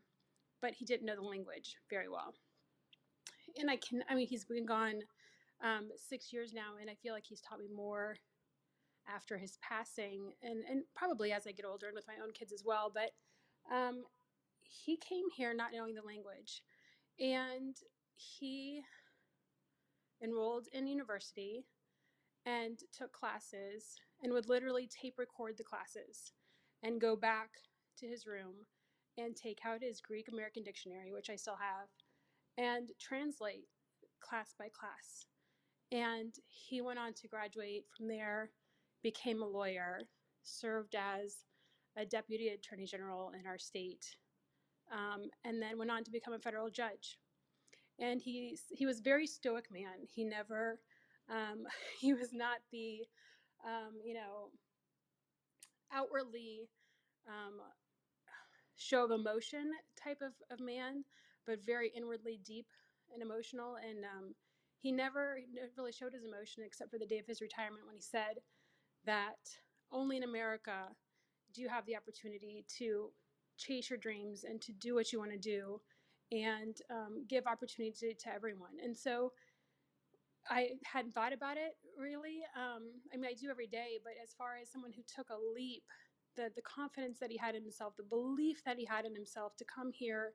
but 0.61 0.73
he 0.73 0.85
didn't 0.85 1.07
know 1.07 1.17
the 1.17 1.23
language 1.23 1.77
very 1.91 2.09
well. 2.09 2.35
And 3.59 3.71
I 3.71 3.77
can, 3.77 4.03
I 4.09 4.15
mean, 4.15 4.27
he's 4.27 4.45
been 4.45 4.67
gone 4.67 5.01
um, 5.63 5.89
six 5.97 6.33
years 6.33 6.53
now, 6.53 6.75
and 6.81 6.91
I 6.91 6.95
feel 6.95 7.15
like 7.15 7.25
he's 7.27 7.41
taught 7.41 7.59
me 7.59 7.69
more 7.75 8.17
after 9.09 9.39
his 9.39 9.59
passing, 9.63 10.33
and 10.43 10.65
and 10.69 10.83
probably 10.95 11.33
as 11.33 11.47
I 11.47 11.53
get 11.53 11.65
older 11.65 11.87
and 11.87 11.95
with 11.95 12.09
my 12.09 12.23
own 12.23 12.33
kids 12.33 12.53
as 12.53 12.65
well. 12.65 12.91
But 12.93 13.11
Um, 13.71 14.05
he 14.63 14.97
came 14.97 15.27
here 15.37 15.55
not 15.55 15.73
knowing 15.73 15.95
the 15.95 16.03
language, 16.07 16.63
and 17.19 17.77
he 18.15 18.83
enrolled 20.23 20.69
in 20.73 20.87
university 20.87 21.67
and 22.45 22.79
took 22.97 23.13
classes 23.13 23.97
and 24.23 24.33
would 24.33 24.49
literally 24.49 24.87
tape 24.87 25.19
record 25.19 25.57
the 25.57 25.65
classes 25.65 26.33
and 26.83 27.01
go 27.01 27.17
back 27.17 27.51
to 27.99 28.07
his 28.07 28.27
room 28.27 28.67
and 29.19 29.35
take 29.35 29.61
out 29.65 29.83
his 29.83 30.01
Greek 30.01 30.29
American 30.33 30.63
dictionary, 30.63 31.13
which 31.13 31.31
I 31.31 31.37
still 31.37 31.57
have, 31.57 31.89
and 32.59 32.91
translate 33.01 33.67
class 34.21 34.55
by 34.59 34.69
class. 34.69 35.27
And 35.93 36.35
he 36.47 36.81
went 36.81 36.99
on 36.99 37.13
to 37.15 37.29
graduate 37.29 37.85
from 37.97 38.09
there, 38.09 38.51
became 39.03 39.43
a 39.43 39.47
lawyer, 39.47 40.01
served 40.43 40.95
as 40.95 41.45
a 41.97 42.05
deputy 42.05 42.49
attorney 42.49 42.87
general 42.87 43.33
in 43.39 43.47
our 43.47 43.59
state, 43.59 44.17
um, 44.93 45.23
and 45.45 45.63
then 45.63 45.79
went 45.79 45.91
on 45.91 46.05
to 46.05 46.11
become 46.11 46.35
a 46.35 46.39
federal 46.39 46.71
judge. 46.71 47.19
And 47.99 48.21
he 48.21 48.59
he 48.71 48.85
was 48.85 48.99
a 48.99 49.03
very 49.03 49.27
stoic 49.27 49.71
man. 49.71 50.07
He 50.15 50.25
never 50.25 50.81
um, 51.31 51.67
he 52.01 52.13
was 52.13 52.33
not 52.33 52.59
the 52.71 53.01
um, 53.65 53.95
you 54.05 54.15
know 54.15 54.51
outwardly 55.93 56.69
um, 57.29 57.61
show 58.77 59.05
of 59.05 59.11
emotion 59.11 59.71
type 60.03 60.21
of, 60.23 60.33
of 60.51 60.65
man, 60.65 61.05
but 61.47 61.65
very 61.65 61.91
inwardly 61.97 62.41
deep 62.45 62.67
and 63.13 63.23
emotional. 63.23 63.77
And 63.77 64.05
um, 64.05 64.35
he 64.81 64.93
never 64.93 65.39
really 65.77 65.93
showed 65.93 66.13
his 66.13 66.25
emotion 66.25 66.63
except 66.65 66.91
for 66.91 66.99
the 66.99 67.07
day 67.07 67.19
of 67.19 67.27
his 67.27 67.41
retirement 67.41 67.87
when 67.87 67.97
he 67.97 68.03
said 68.03 68.41
that 69.05 69.39
only 69.93 70.17
in 70.17 70.23
America 70.25 70.89
do 71.55 71.63
you 71.63 71.69
have 71.69 71.87
the 71.87 71.97
opportunity 71.97 72.65
to 72.79 73.11
chase 73.57 73.89
your 73.89 73.99
dreams 73.99 74.45
and 74.45 74.61
to 74.61 74.73
do 74.73 74.95
what 74.95 75.13
you 75.13 75.19
want 75.19 75.33
to 75.33 75.39
do 75.39 75.81
and 76.33 76.77
um, 76.91 77.25
give 77.29 77.47
opportunity 77.47 77.95
to, 77.99 78.15
to 78.15 78.35
everyone. 78.35 78.77
And 78.83 78.97
so 78.97 79.33
I 80.51 80.71
hadn't 80.85 81.15
thought 81.15 81.33
about 81.33 81.57
it 81.57 81.77
really. 81.99 82.41
Um, 82.57 82.83
I 83.13 83.17
mean, 83.17 83.27
I 83.31 83.35
do 83.35 83.51
every 83.51 83.67
day, 83.67 83.99
but 84.03 84.13
as 84.23 84.35
far 84.37 84.57
as 84.61 84.71
someone 84.71 84.93
who 84.93 85.03
took 85.03 85.31
a 85.31 85.39
leap, 85.55 85.85
the 86.37 86.51
the 86.55 86.63
confidence 86.63 87.19
that 87.21 87.31
he 87.31 87.37
had 87.37 87.55
in 87.55 87.63
himself, 87.63 87.97
the 87.97 88.03
belief 88.03 88.63
that 88.65 88.79
he 88.79 88.85
had 88.85 89.05
in 89.05 89.15
himself 89.15 89.57
to 89.57 89.65
come 89.65 89.93
here 89.93 90.35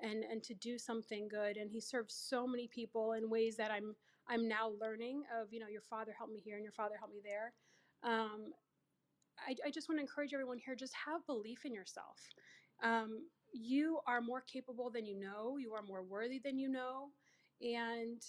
and 0.00 0.24
and 0.24 0.42
to 0.44 0.54
do 0.54 0.78
something 0.78 1.28
good, 1.28 1.56
and 1.56 1.70
he 1.70 1.80
served 1.80 2.10
so 2.10 2.46
many 2.46 2.68
people 2.68 3.12
in 3.12 3.30
ways 3.30 3.56
that 3.56 3.70
I'm 3.70 3.94
I'm 4.28 4.48
now 4.48 4.72
learning 4.80 5.24
of. 5.40 5.52
You 5.52 5.60
know, 5.60 5.68
your 5.68 5.82
father 5.82 6.12
helped 6.16 6.32
me 6.32 6.40
here, 6.40 6.56
and 6.56 6.64
your 6.64 6.72
father 6.72 6.96
helped 6.98 7.14
me 7.14 7.20
there. 7.24 7.52
Um, 8.02 8.52
I, 9.46 9.56
I 9.66 9.70
just 9.70 9.88
want 9.88 9.98
to 9.98 10.02
encourage 10.02 10.34
everyone 10.34 10.58
here: 10.58 10.74
just 10.74 10.94
have 11.06 11.26
belief 11.26 11.64
in 11.64 11.74
yourself. 11.74 12.18
Um, 12.82 13.26
you 13.52 14.00
are 14.06 14.20
more 14.20 14.40
capable 14.40 14.90
than 14.90 15.06
you 15.06 15.18
know. 15.18 15.56
You 15.58 15.72
are 15.74 15.82
more 15.82 16.02
worthy 16.02 16.40
than 16.42 16.58
you 16.58 16.68
know, 16.68 17.10
and 17.60 18.22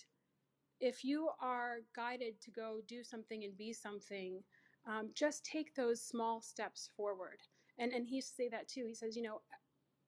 if 0.80 1.04
you 1.04 1.30
are 1.42 1.78
guided 1.96 2.42
to 2.42 2.52
go 2.52 2.82
do 2.88 3.04
something 3.04 3.44
and 3.44 3.58
be 3.58 3.74
something, 3.74 4.44
um, 4.88 5.12
just 5.16 5.46
take 5.46 5.76
those 5.76 6.02
small 6.02 6.42
steps 6.42 6.90
forward. 6.96 7.40
And 7.80 7.92
and 7.94 8.08
he 8.08 8.22
say 8.22 8.50
that 8.50 8.68
too. 8.68 8.86
He 8.88 8.94
says, 8.96 9.16
you 9.16 9.24
know, 9.24 9.42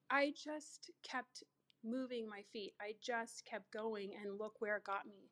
I 0.10 0.34
just 0.36 0.92
kept 1.04 1.44
moving 1.84 2.28
my 2.30 2.42
feet. 2.54 2.74
I 2.82 2.94
just 3.02 3.46
kept 3.46 3.72
going, 3.72 4.12
and 4.22 4.40
look 4.40 4.56
where 4.60 4.78
it 4.78 4.84
got 4.84 5.06
me. 5.08 5.32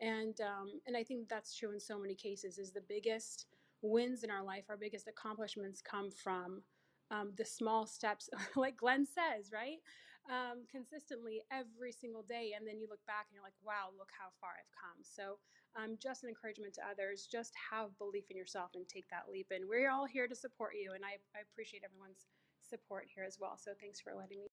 And 0.00 0.38
um, 0.40 0.80
and 0.86 0.96
I 0.96 1.04
think 1.04 1.28
that's 1.28 1.54
true 1.54 1.72
in 1.72 1.80
so 1.80 1.98
many 1.98 2.14
cases. 2.14 2.58
Is 2.58 2.72
the 2.72 2.82
biggest 2.88 3.46
wins 3.82 4.24
in 4.24 4.30
our 4.30 4.42
life, 4.42 4.64
our 4.68 4.76
biggest 4.76 5.08
accomplishments 5.08 5.82
come 5.82 6.10
from 6.10 6.62
um, 7.10 7.32
the 7.36 7.44
small 7.44 7.86
steps, 7.86 8.28
like 8.56 8.76
Glenn 8.78 9.06
says, 9.06 9.50
right? 9.52 9.78
Um, 10.30 10.64
consistently 10.70 11.42
every 11.52 11.92
single 11.92 12.22
day. 12.22 12.52
And 12.56 12.66
then 12.66 12.78
you 12.80 12.88
look 12.88 13.04
back 13.06 13.26
and 13.28 13.34
you're 13.34 13.44
like, 13.44 13.60
wow, 13.62 13.92
look 13.96 14.08
how 14.18 14.32
far 14.40 14.56
I've 14.56 14.72
come. 14.72 15.04
So, 15.04 15.38
um, 15.76 15.96
just 16.02 16.22
an 16.22 16.28
encouragement 16.28 16.74
to 16.74 16.82
others. 16.88 17.28
Just 17.30 17.52
have 17.70 17.96
belief 17.98 18.24
in 18.30 18.36
yourself 18.36 18.70
and 18.74 18.88
take 18.88 19.08
that 19.10 19.24
leap. 19.30 19.48
And 19.50 19.68
we're 19.68 19.90
all 19.90 20.06
here 20.06 20.28
to 20.28 20.34
support 20.34 20.72
you. 20.80 20.92
And 20.94 21.04
I, 21.04 21.18
I 21.36 21.42
appreciate 21.42 21.82
everyone's 21.84 22.26
support 22.62 23.06
here 23.14 23.24
as 23.24 23.38
well. 23.40 23.56
So, 23.58 23.72
thanks 23.80 24.00
for 24.00 24.12
letting 24.14 24.38
me. 24.38 24.48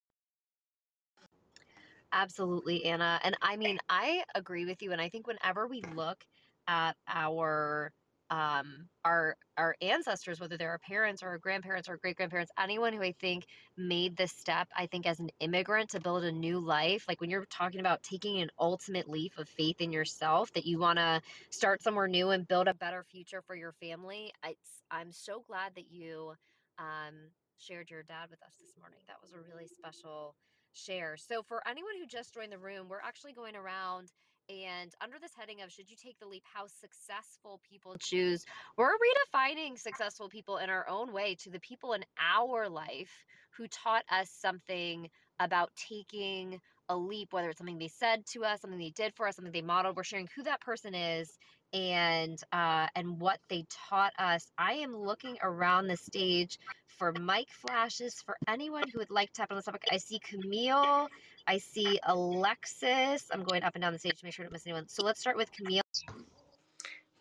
Absolutely, 2.14 2.86
Anna. 2.86 3.20
And 3.24 3.38
I 3.42 3.56
mean, 3.58 3.78
I 3.90 4.24
agree 4.36 4.66
with 4.66 4.82
you. 4.82 4.92
And 4.92 5.02
I 5.02 5.10
think 5.10 5.28
whenever 5.28 5.68
we 5.68 5.82
look 5.96 6.26
at 6.68 6.96
our 7.08 7.92
um, 8.32 8.88
our 9.04 9.36
our 9.58 9.76
ancestors, 9.82 10.40
whether 10.40 10.58
they're 10.58 10.72
our 10.72 10.80
parents 10.80 11.22
or 11.22 11.28
our 11.28 11.38
grandparents 11.38 11.90
or 11.90 11.98
great 11.98 12.16
grandparents, 12.16 12.52
anyone 12.58 12.94
who 12.94 13.04
I 13.04 13.12
think 13.20 13.46
made 13.78 14.16
this 14.16 14.32
step, 14.32 14.70
I 14.76 14.88
think 14.88 15.06
as 15.06 15.20
an 15.20 15.30
immigrant 15.40 15.92
to 15.92 16.00
build 16.00 16.24
a 16.24 16.32
new 16.32 16.60
life, 16.60 17.06
like 17.08 17.22
when 17.22 17.30
you're 17.30 17.46
talking 17.46 17.82
about 17.82 18.02
taking 18.02 18.42
an 18.42 18.50
ultimate 18.58 19.10
leap 19.10 19.38
of 19.38 19.50
faith 19.50 19.82
in 19.82 19.92
yourself, 19.92 20.52
that 20.54 20.66
you 20.66 20.80
want 20.80 20.98
to 20.98 21.22
start 21.52 21.84
somewhere 21.84 22.08
new 22.08 22.30
and 22.30 22.48
build 22.48 22.68
a 22.68 22.74
better 22.74 23.04
future 23.04 23.42
for 23.46 23.56
your 23.56 23.74
family. 23.74 24.32
It's, 24.46 24.82
I'm 24.90 25.12
so 25.12 25.44
glad 25.46 25.76
that 25.76 25.92
you 25.92 26.34
um, 26.80 27.16
shared 27.60 27.92
your 27.92 28.04
dad 28.04 28.30
with 28.32 28.42
us 28.42 28.56
this 28.60 28.74
morning. 28.80 29.00
That 29.08 29.18
was 29.22 29.34
a 29.34 29.54
really 29.54 29.68
special 29.68 30.36
share. 30.74 31.18
So 31.18 31.44
for 31.44 31.62
anyone 31.68 31.92
who 32.00 32.08
just 32.08 32.34
joined 32.34 32.52
the 32.52 32.58
room, 32.58 32.88
we're 32.90 33.02
actually 33.02 33.34
going 33.34 33.56
around 33.56 34.12
and 34.52 34.94
under 35.02 35.18
this 35.20 35.32
heading 35.38 35.62
of 35.62 35.72
should 35.72 35.90
you 35.90 35.96
take 35.96 36.20
the 36.20 36.28
leap, 36.28 36.44
how 36.54 36.66
successful 36.68 37.62
people 37.70 37.96
choose, 38.00 38.46
we're 38.78 38.90
redefining 38.90 39.78
successful 39.78 40.30
people 40.30 40.58
in 40.58 40.70
our 40.70 40.88
own 40.90 41.14
way 41.14 41.36
to 41.44 41.50
the 41.50 41.60
people 41.60 41.94
in 41.94 42.04
our 42.20 42.68
life 42.70 43.26
who 43.58 43.68
taught 43.68 44.04
us 44.12 44.30
something 44.30 45.10
about 45.40 45.72
taking 45.76 46.60
a 46.90 46.96
leap, 46.96 47.32
whether 47.32 47.50
it's 47.50 47.58
something 47.58 47.80
they 47.80 47.88
said 47.88 48.26
to 48.28 48.44
us, 48.44 48.62
something 48.62 48.80
they 48.80 48.90
did 48.90 49.14
for 49.16 49.28
us, 49.28 49.36
something 49.36 49.54
they 49.54 49.62
modeled. 49.62 49.96
We're 49.96 50.04
sharing 50.04 50.28
who 50.36 50.44
that 50.44 50.62
person 50.62 50.94
is 50.94 51.32
and 51.74 52.38
uh, 52.52 52.88
and 52.96 53.20
what 53.20 53.40
they 53.50 53.66
taught 53.90 54.14
us. 54.20 54.46
I 54.58 54.74
am 54.74 54.96
looking 54.96 55.38
around 55.42 55.88
the 55.88 55.98
stage 55.98 56.60
for 56.88 57.14
mic 57.14 57.48
flashes 57.50 58.22
for 58.26 58.36
anyone 58.48 58.84
who 58.90 59.00
would 59.00 59.10
like 59.10 59.32
to 59.34 59.42
tap 59.42 59.52
on 59.52 59.58
this 59.58 59.66
topic. 59.66 59.86
I 59.92 59.98
see 59.98 60.20
Camille 60.20 61.08
I 61.52 61.58
see 61.58 62.00
Alexis. 62.04 63.28
I'm 63.30 63.44
going 63.44 63.62
up 63.64 63.76
and 63.76 63.82
down 63.82 63.92
the 63.92 64.00
stage 64.00 64.18
to 64.20 64.26
make 64.26 64.34
sure 64.34 64.44
I 64.44 64.46
don't 64.46 64.54
miss 64.54 64.66
anyone. 64.66 64.88
So 64.88 65.04
let's 65.04 65.20
start 65.20 65.36
with 65.36 65.52
Camille. 65.52 65.82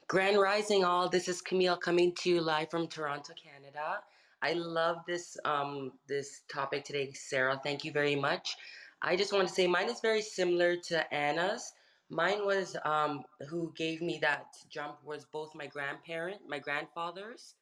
Grand 0.07 0.38
Rising, 0.38 0.85
all. 0.85 1.09
This 1.09 1.27
is 1.27 1.43
Camille 1.43 1.77
coming 1.77 2.14
to 2.21 2.31
you 2.31 2.40
live 2.40 2.71
from 2.71 2.87
Toronto, 2.87 3.33
Canada. 3.35 3.99
I 4.40 4.53
love 4.53 4.99
this 5.05 5.37
um, 5.45 5.90
this 6.07 6.43
topic 6.49 6.85
today, 6.85 7.11
Sarah. 7.12 7.61
Thank 7.61 7.85
you 7.85 7.90
very 7.90 8.14
much. 8.14 8.55
I 9.03 9.16
just 9.16 9.33
want 9.33 9.49
to 9.49 9.53
say 9.53 9.66
mine 9.66 9.90
is 9.90 9.99
very 9.99 10.23
similar 10.23 10.77
to 10.77 11.12
Anna's. 11.12 11.73
Mine 12.09 12.47
was 12.47 12.77
um, 12.85 13.25
who 13.49 13.73
gave 13.77 14.01
me 14.01 14.21
that 14.23 14.45
jump 14.69 14.99
was 15.05 15.27
both 15.33 15.57
my 15.57 15.66
grandparent, 15.66 16.43
my 16.49 16.61
grandfathers. 16.61 17.57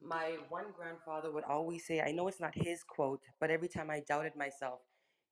My 0.00 0.36
one 0.50 0.66
grandfather 0.76 1.32
would 1.32 1.44
always 1.44 1.84
say, 1.84 2.00
I 2.00 2.12
know 2.12 2.28
it's 2.28 2.40
not 2.40 2.54
his 2.54 2.84
quote, 2.84 3.20
but 3.40 3.50
every 3.50 3.68
time 3.68 3.90
I 3.90 4.04
doubted 4.06 4.36
myself, 4.36 4.82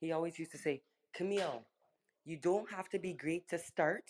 he 0.00 0.12
always 0.12 0.38
used 0.38 0.52
to 0.52 0.58
say, 0.58 0.82
Camille, 1.14 1.62
you 2.24 2.36
don't 2.36 2.70
have 2.70 2.88
to 2.90 2.98
be 2.98 3.12
great 3.12 3.48
to 3.48 3.58
start. 3.58 4.04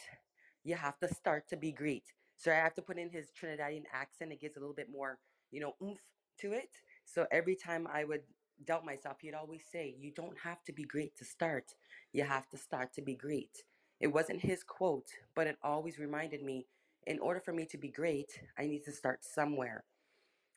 You 0.64 0.74
have 0.76 0.98
to 1.00 1.08
start 1.08 1.48
to 1.48 1.56
be 1.56 1.72
great. 1.72 2.04
So 2.36 2.50
I 2.50 2.56
have 2.56 2.74
to 2.74 2.82
put 2.82 2.98
in 2.98 3.10
his 3.10 3.28
Trinidadian 3.38 3.84
accent. 3.92 4.32
It 4.32 4.40
gives 4.40 4.56
a 4.56 4.60
little 4.60 4.74
bit 4.74 4.88
more, 4.90 5.18
you 5.50 5.60
know, 5.60 5.74
oomph 5.82 6.00
to 6.40 6.52
it. 6.52 6.70
So 7.04 7.26
every 7.30 7.56
time 7.56 7.86
I 7.92 8.04
would 8.04 8.22
doubt 8.66 8.84
myself, 8.84 9.16
he'd 9.20 9.34
always 9.34 9.62
say, 9.70 9.94
You 9.98 10.12
don't 10.12 10.38
have 10.38 10.62
to 10.64 10.72
be 10.72 10.84
great 10.84 11.16
to 11.18 11.24
start. 11.24 11.74
You 12.12 12.24
have 12.24 12.48
to 12.50 12.58
start 12.58 12.92
to 12.94 13.02
be 13.02 13.14
great. 13.14 13.64
It 14.00 14.08
wasn't 14.08 14.40
his 14.40 14.62
quote, 14.62 15.08
but 15.34 15.46
it 15.46 15.58
always 15.62 15.98
reminded 15.98 16.42
me 16.42 16.66
in 17.06 17.18
order 17.18 17.40
for 17.40 17.52
me 17.52 17.64
to 17.66 17.78
be 17.78 17.88
great, 17.88 18.40
I 18.58 18.66
need 18.66 18.84
to 18.84 18.92
start 18.92 19.24
somewhere. 19.24 19.84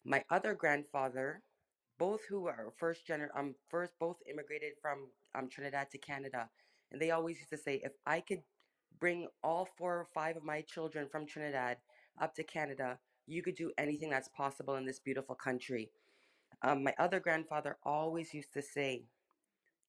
My 0.05 0.23
other 0.29 0.53
grandfather, 0.53 1.41
both 2.03 2.25
who 2.29 2.47
are 2.47 2.73
first 2.83 3.07
gener 3.07 3.29
um 3.39 3.55
first 3.69 3.93
both 3.97 4.17
immigrated 4.29 4.73
from 4.81 4.97
um 5.35 5.47
Trinidad 5.47 5.89
to 5.91 5.97
Canada, 5.97 6.49
and 6.91 7.01
they 7.01 7.11
always 7.11 7.37
used 7.37 7.49
to 7.51 7.57
say 7.65 7.79
if 7.89 7.93
I 8.05 8.19
could 8.19 8.41
bring 8.99 9.27
all 9.41 9.65
four 9.77 9.93
or 10.01 10.07
five 10.13 10.35
of 10.35 10.43
my 10.43 10.59
children 10.73 11.07
from 11.09 11.25
Trinidad 11.25 11.77
up 12.23 12.35
to 12.35 12.43
Canada, 12.43 12.99
you 13.25 13.41
could 13.41 13.55
do 13.55 13.71
anything 13.77 14.09
that's 14.09 14.27
possible 14.27 14.75
in 14.75 14.85
this 14.85 14.99
beautiful 14.99 15.35
country. 15.35 15.91
Um, 16.61 16.83
my 16.83 16.93
other 16.99 17.21
grandfather 17.21 17.77
always 17.83 18.33
used 18.33 18.53
to 18.53 18.61
say, 18.61 19.03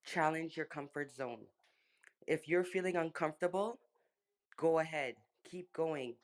challenge 0.04 0.56
your 0.56 0.66
comfort 0.66 1.12
zone. 1.12 1.42
If 2.26 2.48
you're 2.48 2.64
feeling 2.74 2.96
uncomfortable, 2.96 3.78
go 4.56 4.78
ahead, 4.78 5.14
keep 5.50 5.72
going. 5.72 6.14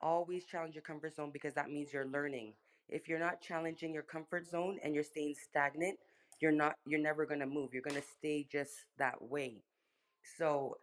Always 0.00 0.44
challenge 0.44 0.74
your 0.76 0.82
comfort 0.82 1.16
zone 1.16 1.30
because 1.32 1.54
that 1.54 1.70
means 1.70 1.92
you're 1.92 2.06
learning. 2.18 2.54
If 2.88 3.08
you're 3.08 3.20
not 3.20 3.40
challenging 3.42 3.94
your 3.94 4.04
comfort 4.04 4.46
zone 4.48 4.78
and 4.84 4.94
you're 4.94 5.04
staying 5.04 5.34
stagnant, 5.36 5.98
you're 6.40 6.52
not 6.52 6.76
you're 6.86 7.00
never 7.00 7.26
going 7.26 7.40
to 7.40 7.46
move. 7.46 7.70
You're 7.72 7.82
going 7.82 8.00
to 8.00 8.08
stay 8.18 8.46
just 8.50 8.86
that 8.98 9.20
way. 9.22 9.62
So, 10.38 10.76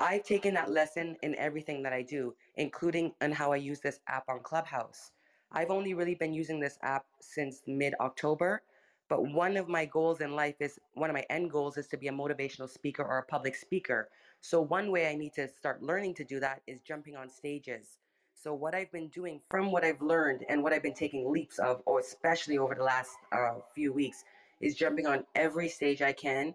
I've 0.00 0.24
taken 0.24 0.54
that 0.54 0.70
lesson 0.70 1.16
in 1.22 1.34
everything 1.36 1.82
that 1.84 1.92
I 1.94 2.02
do, 2.02 2.34
including 2.56 3.14
in 3.22 3.32
how 3.32 3.52
I 3.52 3.56
use 3.56 3.80
this 3.80 4.00
app 4.08 4.24
on 4.28 4.40
Clubhouse. 4.42 5.12
I've 5.52 5.70
only 5.70 5.94
really 5.94 6.14
been 6.16 6.34
using 6.34 6.60
this 6.60 6.78
app 6.82 7.06
since 7.20 7.62
mid 7.66 7.94
October, 8.00 8.62
But 9.08 9.22
one 9.32 9.56
of 9.56 9.68
my 9.68 9.86
goals 9.86 10.20
in 10.20 10.34
life 10.36 10.56
is 10.60 10.78
one 10.94 11.10
of 11.10 11.14
my 11.14 11.24
end 11.30 11.50
goals 11.52 11.78
is 11.78 11.88
to 11.88 11.98
be 11.98 12.08
a 12.08 12.12
motivational 12.12 12.68
speaker 12.70 13.04
or 13.04 13.18
a 13.18 13.24
public 13.26 13.56
speaker. 13.56 14.10
So 14.42 14.60
one 14.62 14.90
way 14.92 15.08
I 15.08 15.16
need 15.16 15.34
to 15.34 15.48
start 15.48 15.82
learning 15.82 16.14
to 16.16 16.24
do 16.24 16.40
that 16.40 16.62
is 16.68 16.82
jumping 16.82 17.16
on 17.16 17.30
stages. 17.30 17.98
So 18.42 18.52
what 18.54 18.74
I've 18.74 18.90
been 18.90 19.06
doing 19.06 19.40
from 19.48 19.70
what 19.70 19.84
I've 19.84 20.02
learned 20.02 20.44
and 20.48 20.64
what 20.64 20.72
I've 20.72 20.82
been 20.82 20.94
taking 20.94 21.30
leaps 21.30 21.60
of, 21.60 21.80
or 21.86 22.00
especially 22.00 22.58
over 22.58 22.74
the 22.74 22.82
last 22.82 23.10
uh, 23.30 23.54
few 23.72 23.92
weeks, 23.92 24.24
is 24.60 24.74
jumping 24.74 25.06
on 25.06 25.24
every 25.36 25.68
stage 25.68 26.02
I 26.02 26.12
can, 26.12 26.52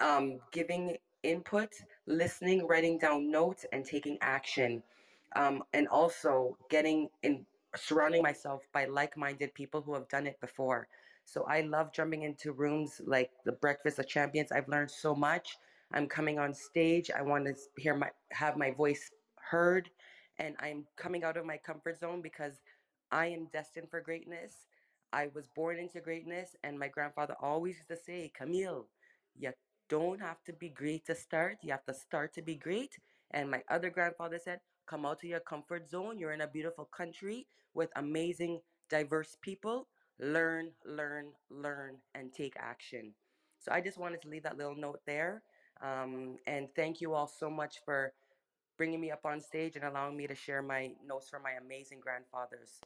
um, 0.00 0.38
giving 0.52 0.96
input, 1.24 1.70
listening, 2.06 2.64
writing 2.68 2.96
down 2.98 3.28
notes, 3.28 3.66
and 3.72 3.84
taking 3.84 4.18
action. 4.20 4.84
Um, 5.34 5.64
and 5.74 5.88
also 5.88 6.56
getting 6.70 7.08
in, 7.24 7.44
surrounding 7.74 8.22
myself 8.22 8.62
by 8.72 8.84
like 8.84 9.16
minded 9.16 9.52
people 9.52 9.82
who 9.82 9.94
have 9.94 10.08
done 10.08 10.28
it 10.28 10.40
before. 10.40 10.86
So 11.24 11.44
I 11.48 11.62
love 11.62 11.92
jumping 11.92 12.22
into 12.22 12.52
rooms 12.52 13.00
like 13.04 13.32
the 13.44 13.52
Breakfast 13.52 13.98
of 13.98 14.06
Champions. 14.06 14.52
I've 14.52 14.68
learned 14.68 14.92
so 14.92 15.12
much. 15.12 15.58
I'm 15.92 16.06
coming 16.06 16.38
on 16.38 16.54
stage. 16.54 17.10
I 17.10 17.22
want 17.22 17.46
to 17.46 17.54
hear 17.76 17.96
my 17.96 18.10
have 18.30 18.56
my 18.56 18.70
voice 18.70 19.10
heard, 19.50 19.90
and 20.38 20.56
I'm 20.60 20.86
coming 20.96 21.24
out 21.24 21.36
of 21.36 21.46
my 21.46 21.56
comfort 21.56 21.98
zone 21.98 22.22
because 22.22 22.54
I 23.10 23.26
am 23.26 23.48
destined 23.52 23.90
for 23.90 24.00
greatness. 24.00 24.66
I 25.12 25.28
was 25.34 25.46
born 25.46 25.78
into 25.78 26.00
greatness, 26.00 26.56
and 26.64 26.78
my 26.78 26.88
grandfather 26.88 27.36
always 27.40 27.76
used 27.76 27.88
to 27.88 27.96
say, 27.96 28.30
Camille, 28.36 28.86
you 29.38 29.52
don't 29.88 30.20
have 30.20 30.42
to 30.44 30.52
be 30.52 30.68
great 30.68 31.06
to 31.06 31.14
start. 31.14 31.58
You 31.62 31.70
have 31.70 31.84
to 31.86 31.94
start 31.94 32.34
to 32.34 32.42
be 32.42 32.56
great. 32.56 32.98
And 33.30 33.50
my 33.50 33.62
other 33.70 33.90
grandfather 33.90 34.38
said, 34.42 34.60
come 34.86 35.06
out 35.06 35.22
of 35.22 35.24
your 35.24 35.40
comfort 35.40 35.88
zone. 35.88 36.18
You're 36.18 36.32
in 36.32 36.40
a 36.40 36.46
beautiful 36.46 36.84
country 36.84 37.46
with 37.74 37.90
amazing, 37.96 38.60
diverse 38.90 39.36
people. 39.40 39.88
Learn, 40.18 40.70
learn, 40.84 41.26
learn, 41.50 41.96
and 42.14 42.32
take 42.32 42.54
action. 42.58 43.12
So 43.58 43.72
I 43.72 43.80
just 43.80 43.98
wanted 43.98 44.22
to 44.22 44.28
leave 44.28 44.44
that 44.44 44.56
little 44.56 44.76
note 44.76 45.00
there. 45.06 45.42
Um, 45.82 46.36
and 46.46 46.68
thank 46.74 47.00
you 47.00 47.12
all 47.14 47.26
so 47.26 47.50
much 47.50 47.76
for 47.84 48.12
bringing 48.76 49.00
me 49.00 49.10
up 49.10 49.24
on 49.24 49.40
stage 49.40 49.76
and 49.76 49.84
allowing 49.84 50.16
me 50.16 50.26
to 50.26 50.34
share 50.34 50.62
my 50.62 50.92
notes 51.06 51.28
from 51.28 51.42
my 51.42 51.52
amazing 51.52 52.00
grandfathers. 52.00 52.80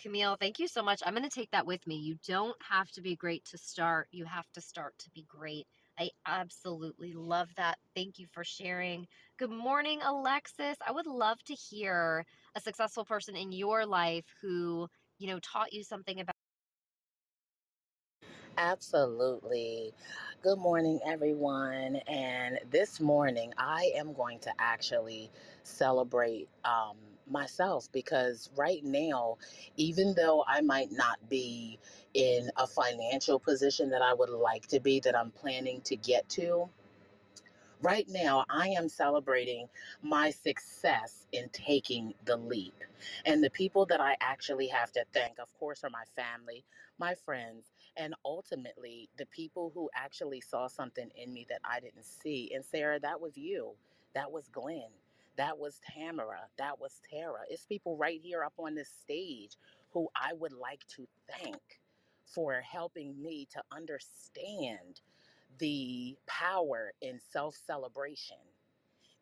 Camille, 0.00 0.36
thank 0.40 0.58
you 0.58 0.66
so 0.66 0.82
much. 0.82 1.02
I'm 1.04 1.14
going 1.14 1.28
to 1.28 1.34
take 1.34 1.50
that 1.50 1.66
with 1.66 1.86
me. 1.86 1.96
You 1.96 2.16
don't 2.26 2.56
have 2.66 2.90
to 2.92 3.02
be 3.02 3.16
great 3.16 3.44
to 3.46 3.58
start, 3.58 4.08
you 4.10 4.24
have 4.24 4.50
to 4.54 4.60
start 4.60 4.94
to 4.98 5.10
be 5.10 5.26
great. 5.28 5.66
I 5.98 6.08
absolutely 6.26 7.12
love 7.12 7.48
that. 7.58 7.76
Thank 7.94 8.18
you 8.18 8.26
for 8.32 8.42
sharing. 8.42 9.06
Good 9.38 9.50
morning, 9.50 10.00
Alexis. 10.02 10.76
I 10.86 10.92
would 10.92 11.06
love 11.06 11.36
to 11.44 11.54
hear 11.54 12.24
a 12.56 12.60
successful 12.60 13.04
person 13.04 13.36
in 13.36 13.52
your 13.52 13.84
life 13.84 14.24
who, 14.40 14.88
you 15.18 15.26
know, 15.26 15.38
taught 15.40 15.74
you 15.74 15.84
something 15.84 16.20
about 16.20 16.34
Absolutely. 18.60 19.94
Good 20.42 20.58
morning, 20.60 21.00
everyone. 21.06 21.96
And 22.08 22.60
this 22.70 23.00
morning, 23.00 23.52
I 23.58 23.92
am 23.96 24.14
going 24.14 24.40
to 24.40 24.52
actually 24.60 25.32
celebrate 25.64 26.48
um, 26.64 26.98
myself 27.30 27.92
because 27.92 28.50
right 28.56 28.84
now, 28.84 29.38
even 29.76 30.14
though 30.16 30.44
I 30.48 30.62
might 30.62 30.92
not 30.92 31.18
be 31.30 31.80
in 32.14 32.50
a 32.58 32.68
financial 32.68 33.40
position 33.40 33.90
that 33.92 34.02
I 34.02 34.14
would 34.14 34.30
like 34.30 34.68
to 34.68 34.80
be, 34.80 35.00
that 35.02 35.18
I'm 35.18 35.32
planning 35.32 35.82
to 35.82 35.96
get 35.96 36.28
to, 36.30 36.70
Right 37.82 38.08
now, 38.08 38.44
I 38.50 38.70
am 38.70 38.88
celebrating 38.88 39.68
my 40.02 40.30
success 40.30 41.26
in 41.32 41.50
taking 41.50 42.14
the 42.24 42.36
leap. 42.36 42.74
And 43.26 43.44
the 43.44 43.50
people 43.50 43.86
that 43.86 44.00
I 44.00 44.16
actually 44.20 44.68
have 44.68 44.92
to 44.94 45.04
thank, 45.14 45.38
of 45.38 45.52
course, 45.60 45.84
are 45.84 45.90
my 45.90 46.04
family, 46.16 46.64
my 46.98 47.14
friends, 47.14 47.70
and 48.00 48.14
ultimately 48.24 49.10
the 49.18 49.26
people 49.26 49.70
who 49.74 49.90
actually 49.94 50.40
saw 50.40 50.66
something 50.66 51.10
in 51.16 51.34
me 51.34 51.46
that 51.50 51.60
I 51.64 51.80
didn't 51.80 52.06
see. 52.06 52.50
And 52.54 52.64
Sarah, 52.64 52.98
that 53.00 53.20
was 53.20 53.36
you. 53.36 53.72
That 54.14 54.32
was 54.32 54.48
Glenn. 54.48 54.88
That 55.36 55.58
was 55.58 55.80
Tamara. 55.92 56.40
That 56.56 56.80
was 56.80 57.02
Tara. 57.10 57.40
It's 57.50 57.66
people 57.66 57.98
right 57.98 58.18
here 58.22 58.42
up 58.42 58.54
on 58.58 58.74
this 58.74 58.88
stage 58.88 59.56
who 59.90 60.08
I 60.16 60.32
would 60.32 60.54
like 60.54 60.80
to 60.96 61.06
thank 61.28 61.60
for 62.24 62.54
helping 62.62 63.20
me 63.20 63.46
to 63.52 63.62
understand 63.70 65.02
the 65.58 66.16
power 66.26 66.92
in 67.02 67.20
self 67.20 67.54
celebration, 67.54 68.38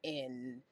in 0.04 0.62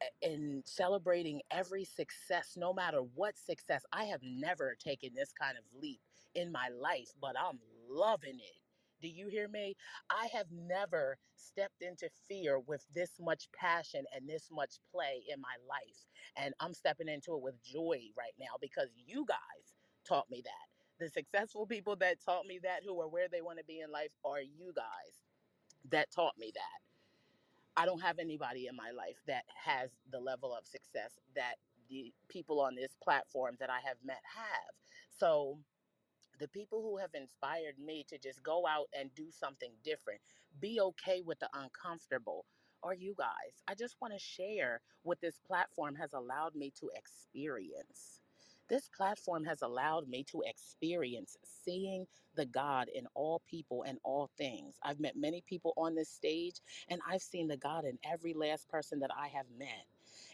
eh, 0.00 0.26
in 0.30 0.62
celebrating 0.64 1.42
every 1.50 1.84
success, 1.84 2.54
no 2.56 2.72
matter 2.72 3.00
what 3.14 3.36
success. 3.36 3.84
I 3.92 4.04
have 4.04 4.22
never 4.22 4.74
taken 4.78 5.10
this 5.14 5.32
kind 5.38 5.58
of 5.58 5.64
leap 5.82 6.00
in 6.36 6.52
my 6.52 6.68
life, 6.80 7.10
but 7.20 7.34
I'm 7.38 7.58
loving 7.90 8.38
it. 8.38 8.62
Do 9.02 9.08
you 9.08 9.28
hear 9.28 9.48
me? 9.48 9.76
I 10.10 10.28
have 10.34 10.46
never 10.52 11.18
stepped 11.36 11.82
into 11.82 12.08
fear 12.28 12.60
with 12.60 12.84
this 12.94 13.12
much 13.20 13.48
passion 13.52 14.04
and 14.14 14.28
this 14.28 14.48
much 14.52 14.76
play 14.92 15.24
in 15.32 15.40
my 15.40 15.56
life. 15.68 16.06
And 16.36 16.54
I'm 16.60 16.74
stepping 16.74 17.08
into 17.08 17.34
it 17.34 17.42
with 17.42 17.62
joy 17.64 18.00
right 18.16 18.34
now 18.40 18.56
because 18.60 18.88
you 18.96 19.26
guys 19.28 19.74
taught 20.08 20.30
me 20.30 20.42
that. 20.44 21.04
The 21.04 21.10
successful 21.10 21.66
people 21.66 21.96
that 21.96 22.24
taught 22.24 22.46
me 22.46 22.60
that, 22.62 22.80
who 22.86 23.00
are 23.02 23.08
where 23.08 23.28
they 23.28 23.42
want 23.42 23.58
to 23.58 23.64
be 23.64 23.80
in 23.80 23.92
life, 23.92 24.12
are 24.24 24.40
you 24.40 24.72
guys 24.74 25.22
that 25.90 26.10
taught 26.10 26.38
me 26.38 26.52
that. 26.54 26.80
I 27.80 27.84
don't 27.84 28.02
have 28.02 28.18
anybody 28.18 28.66
in 28.68 28.76
my 28.76 28.90
life 28.90 29.18
that 29.26 29.44
has 29.64 29.90
the 30.10 30.20
level 30.20 30.54
of 30.54 30.66
success 30.66 31.18
that 31.34 31.56
the 31.90 32.12
people 32.28 32.60
on 32.60 32.74
this 32.74 32.96
platform 33.02 33.56
that 33.60 33.70
I 33.70 33.80
have 33.86 33.98
met 34.04 34.22
have. 34.34 34.74
So, 35.10 35.58
the 36.38 36.48
people 36.48 36.82
who 36.82 36.98
have 36.98 37.14
inspired 37.14 37.78
me 37.78 38.04
to 38.08 38.18
just 38.18 38.42
go 38.42 38.66
out 38.66 38.88
and 38.98 39.14
do 39.14 39.30
something 39.30 39.72
different, 39.84 40.20
be 40.60 40.80
okay 40.80 41.22
with 41.22 41.38
the 41.40 41.50
uncomfortable, 41.54 42.46
are 42.82 42.94
you 42.94 43.14
guys. 43.18 43.62
I 43.68 43.74
just 43.74 43.96
want 44.00 44.14
to 44.14 44.20
share 44.20 44.82
what 45.02 45.20
this 45.20 45.38
platform 45.46 45.96
has 45.96 46.12
allowed 46.14 46.54
me 46.54 46.72
to 46.80 46.90
experience. 46.96 48.20
This 48.68 48.88
platform 48.88 49.44
has 49.44 49.62
allowed 49.62 50.08
me 50.08 50.24
to 50.24 50.42
experience 50.46 51.36
seeing 51.44 52.06
the 52.36 52.46
God 52.46 52.88
in 52.94 53.06
all 53.14 53.42
people 53.50 53.84
and 53.84 53.98
all 54.04 54.30
things. 54.38 54.76
I've 54.82 55.00
met 55.00 55.16
many 55.16 55.42
people 55.46 55.74
on 55.76 55.94
this 55.94 56.10
stage 56.10 56.56
and 56.88 57.00
I've 57.08 57.22
seen 57.22 57.48
the 57.48 57.58
God 57.58 57.84
in 57.84 57.98
every 58.04 58.34
last 58.34 58.68
person 58.68 59.00
that 59.00 59.10
I 59.16 59.28
have 59.28 59.46
met. 59.58 59.86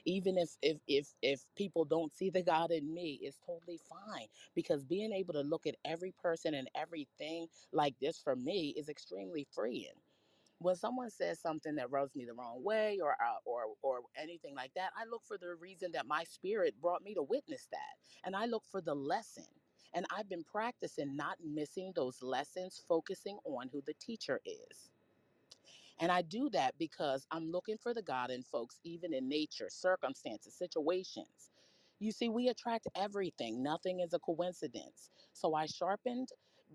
Even 0.06 0.38
if 0.38 0.56
if 0.62 0.80
if 0.88 1.14
if 1.22 1.46
people 1.56 1.84
don't 1.84 2.12
see 2.12 2.30
the 2.30 2.42
God 2.42 2.72
in 2.72 2.94
me, 2.94 3.20
it's 3.22 3.38
totally 3.38 3.78
fine 3.78 4.28
because 4.54 4.84
being 4.84 5.12
able 5.12 5.34
to 5.34 5.42
look 5.42 5.66
at 5.66 5.76
every 5.84 6.12
person 6.12 6.54
and 6.54 6.70
everything 6.74 7.48
like 7.72 7.98
this 8.00 8.18
for 8.18 8.36
me 8.36 8.70
is 8.70 8.88
extremely 8.88 9.44
freeing 9.44 9.94
when 10.58 10.76
someone 10.76 11.10
says 11.10 11.40
something 11.40 11.74
that 11.76 11.90
rubs 11.90 12.16
me 12.16 12.24
the 12.24 12.34
wrong 12.34 12.62
way 12.64 13.00
or 13.00 13.12
uh, 13.22 13.38
or 13.44 13.76
or 13.82 14.02
anything 14.16 14.54
like 14.54 14.74
that, 14.74 14.92
I 14.96 15.04
look 15.04 15.24
for 15.24 15.38
the 15.38 15.54
reason 15.54 15.92
that 15.92 16.06
my 16.06 16.24
spirit 16.24 16.80
brought 16.80 17.02
me 17.02 17.14
to 17.14 17.22
witness 17.22 17.68
that, 17.72 17.96
and 18.24 18.34
I 18.36 18.46
look 18.46 18.64
for 18.66 18.80
the 18.80 18.94
lesson. 18.96 19.46
And 19.94 20.06
I've 20.10 20.28
been 20.28 20.44
practicing 20.44 21.16
not 21.16 21.40
missing 21.42 21.94
those 21.94 22.22
lessons, 22.22 22.84
focusing 22.86 23.38
on 23.46 23.70
who 23.70 23.80
the 23.82 23.94
teacher 23.94 24.42
is. 24.44 24.92
And 26.00 26.12
I 26.12 26.22
do 26.22 26.50
that 26.50 26.78
because 26.78 27.26
I'm 27.30 27.50
looking 27.50 27.78
for 27.78 27.94
the 27.94 28.02
God 28.02 28.30
in 28.30 28.42
folks, 28.42 28.80
even 28.84 29.14
in 29.14 29.28
nature, 29.28 29.68
circumstances, 29.70 30.54
situations. 30.54 31.52
You 32.00 32.12
see, 32.12 32.28
we 32.28 32.48
attract 32.48 32.88
everything. 32.96 33.62
Nothing 33.62 34.00
is 34.00 34.12
a 34.14 34.20
coincidence. 34.20 35.10
So 35.32 35.54
I 35.54 35.66
sharpened, 35.66 36.30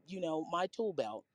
you 0.07 0.21
know, 0.21 0.45
my 0.45 0.67
tool 0.67 0.93
belt 0.93 1.25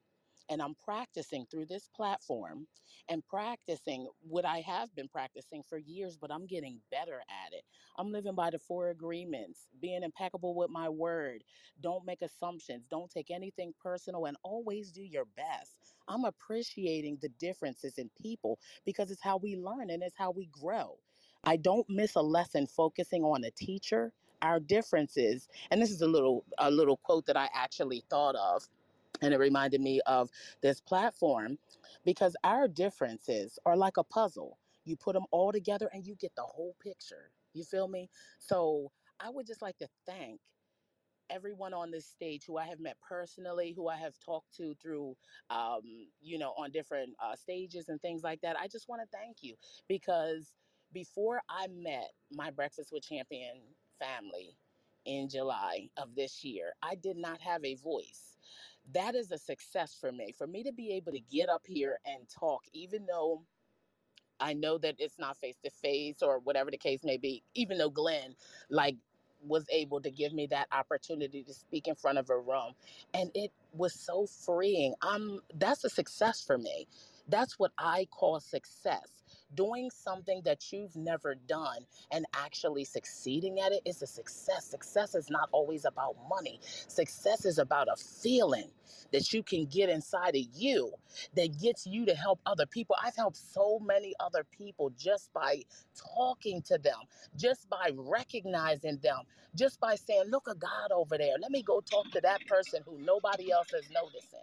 and 0.51 0.63
I'm 0.63 0.75
practicing 0.77 1.47
through 1.47 1.67
this 1.67 1.89
platform 1.89 2.69
and 3.09 3.25
practicing 3.25 4.09
what 4.21 4.47
I 4.47 4.61
have 4.61 4.95
been 4.95 5.09
practicing 5.09 5.63
for 5.65 5.79
years, 5.79 6.17
but 6.19 6.33
I'm 6.33 6.47
getting 6.47 6.83
better 6.91 7.23
at 7.29 7.55
it. 7.55 7.65
I'm 7.97 8.13
living 8.13 8.37
by 8.37 8.51
the 8.51 8.61
four 8.61 8.91
agreements, 8.91 9.71
being 9.81 10.05
impeccable 10.05 10.55
with 10.55 10.71
my 10.71 10.89
word. 10.91 11.45
Don't 11.81 12.07
make 12.07 12.23
assumptions, 12.23 12.87
don't 12.89 13.11
take 13.11 13.31
anything 13.33 13.75
personal, 13.75 14.27
and 14.27 14.39
always 14.45 14.93
do 14.93 15.03
your 15.03 15.27
best. 15.27 15.82
I'm 16.09 16.25
appreciating 16.25 17.19
the 17.21 17.29
differences 17.41 17.99
in 17.99 18.11
people 18.21 18.59
because 18.85 19.11
it's 19.11 19.23
how 19.23 19.39
we 19.39 19.57
learn 19.57 19.91
and 19.91 20.03
it's 20.03 20.17
how 20.17 20.31
we 20.31 20.47
grow. 20.47 20.97
I 21.45 21.57
don't 21.57 21.89
miss 21.89 22.15
a 22.15 22.21
lesson 22.23 22.67
focusing 22.67 23.23
on 23.25 23.45
a 23.45 23.51
teacher. 23.51 24.13
Our 24.43 24.59
differences, 24.59 25.49
and 25.71 25.81
this 25.81 25.93
is 25.93 26.03
a 26.03 26.07
little 26.07 26.45
a 26.59 26.69
little 26.71 26.97
quote 26.97 27.27
that 27.27 27.37
I 27.37 27.49
actually 27.55 28.03
thought 28.11 28.35
of 28.35 28.69
and 29.23 29.33
it 29.33 29.39
reminded 29.39 29.81
me 29.81 30.01
of 30.07 30.31
this 30.63 30.81
platform 30.81 31.59
because 32.05 32.35
our 32.45 32.69
differences 32.69 33.59
are 33.65 33.77
like 33.77 33.97
a 33.97 34.05
puzzle. 34.05 34.59
You 34.85 34.97
put 34.97 35.15
them 35.15 35.27
all 35.31 35.53
together 35.53 35.89
and 35.93 36.05
you 36.07 36.17
get 36.17 36.35
the 36.35 36.43
whole 36.43 36.75
picture. 36.83 37.31
You 37.55 37.65
feel 37.65 37.87
me? 37.87 38.11
So 38.39 38.91
I 39.21 39.31
would 39.31 39.47
just 39.47 39.63
like 39.63 39.79
to 39.79 39.89
thank 40.07 40.41
everyone 41.33 41.75
on 41.75 41.91
this 41.91 42.07
stage 42.07 42.45
who 42.47 42.59
I 42.59 42.67
have 42.67 42.81
met 42.81 42.97
personally, 43.09 43.73
who 43.77 43.89
I 43.89 43.97
have 43.97 44.15
talked 44.25 44.55
to 44.57 44.75
through, 44.83 45.17
um, 45.51 45.83
you 46.21 46.39
know, 46.39 46.55
on 46.59 46.71
different 46.71 47.15
uh, 47.23 47.37
stages 47.37 47.89
and 47.89 48.01
things 48.01 48.23
like 48.23 48.41
that. 48.43 48.57
I 48.59 48.69
just 48.69 48.89
want 48.89 49.03
to 49.03 49.17
thank 49.17 49.39
you 49.43 49.57
because 49.89 50.55
before 50.93 51.43
I 51.49 51.69
met 51.69 52.11
my 52.31 52.51
Breakfast 52.51 52.91
with 52.93 53.03
Champion 53.05 53.63
family, 53.99 54.57
in 55.05 55.29
July 55.29 55.89
of 55.97 56.15
this 56.15 56.45
year. 56.45 56.73
I 56.83 56.95
did 56.95 57.17
not 57.17 57.41
have 57.41 57.65
a 57.65 57.75
voice. 57.75 58.37
That 58.93 59.15
is 59.15 59.31
a 59.31 59.39
success 59.39 59.97
for 59.99 60.13
me. 60.13 60.33
For 60.37 60.47
me 60.47 60.63
to 60.65 60.73
be 60.73 60.93
able 60.93 61.13
to 61.13 61.21
get 61.21 61.49
up 61.49 61.63
here 61.67 61.99
and 62.05 62.29
talk, 62.29 62.63
even 62.73 63.07
though 63.07 63.45
I 64.41 64.55
know 64.55 64.79
that 64.79 64.97
it's 64.99 65.19
not 65.19 65.37
face 65.37 65.59
to 65.65 65.71
face 65.71 66.23
or 66.23 66.41
whatever 66.41 66.71
the 66.71 66.79
case 66.79 67.05
may 67.05 67.17
be, 67.17 67.45
even 67.55 67.79
though 67.79 67.91
Glenn, 67.91 68.35
like, 68.71 68.97
was 69.47 69.67
able 69.71 70.01
to 70.03 70.11
give 70.11 70.33
me 70.33 70.47
that 70.49 70.69
opportunity 70.73 71.43
to 71.45 71.55
speak 71.55 71.89
in 71.89 71.95
front 71.97 72.19
of 72.19 72.31
a 72.31 72.39
room 72.39 72.75
and 73.15 73.31
it 73.35 73.53
was 73.75 73.95
so 73.95 74.27
freeing. 74.27 74.95
I'm 75.03 75.41
that's 75.55 75.85
a 75.85 75.91
success 75.91 76.43
for 76.43 76.59
me 76.59 76.89
that's 77.33 77.59
what 77.59 77.73
i 77.79 78.07
call 78.13 78.41
success 78.41 79.25
doing 79.55 79.91
something 79.91 80.43
that 80.45 80.73
you've 80.73 80.97
never 80.97 81.37
done 81.37 81.87
and 82.13 82.27
actually 82.37 82.85
succeeding 82.85 83.61
at 83.61 83.73
it 83.73 83.83
is 83.87 84.03
a 84.03 84.09
success 84.09 84.67
success 84.67 85.17
is 85.17 85.31
not 85.31 85.49
always 85.53 85.87
about 85.87 86.17
money 86.31 86.61
success 86.63 87.47
is 87.47 87.59
about 87.59 87.89
a 87.93 87.97
feeling 87.97 88.71
that 89.13 89.33
you 89.33 89.43
can 89.43 89.67
get 89.67 89.91
inside 89.91 90.37
of 90.37 90.47
you 90.55 90.93
that 91.37 91.59
gets 91.61 91.87
you 91.87 92.07
to 92.07 92.15
help 92.15 92.41
other 92.47 92.67
people 92.67 92.97
i've 93.05 93.17
helped 93.17 93.39
so 93.39 93.81
many 93.81 94.15
other 94.21 94.45
people 94.45 94.91
just 94.99 95.33
by 95.35 95.63
talking 96.17 96.63
to 96.63 96.79
them 96.79 97.01
just 97.37 97.69
by 97.71 97.91
recognizing 97.97 98.99
them 99.03 99.19
just 99.57 99.81
by 99.81 99.97
saying, 99.97 100.25
Look 100.29 100.49
a 100.49 100.57
God 100.57 100.93
over 100.95 101.19
there. 101.19 101.37
Let 101.41 101.53
me 101.53 101.63
go 101.63 101.83
talk 101.83 102.11
to 102.13 102.23
that 102.23 102.47
person 102.49 102.83
who 102.87 102.99
nobody 103.01 103.53
else 103.53 103.73
is 103.75 103.91
noticing. 103.91 104.41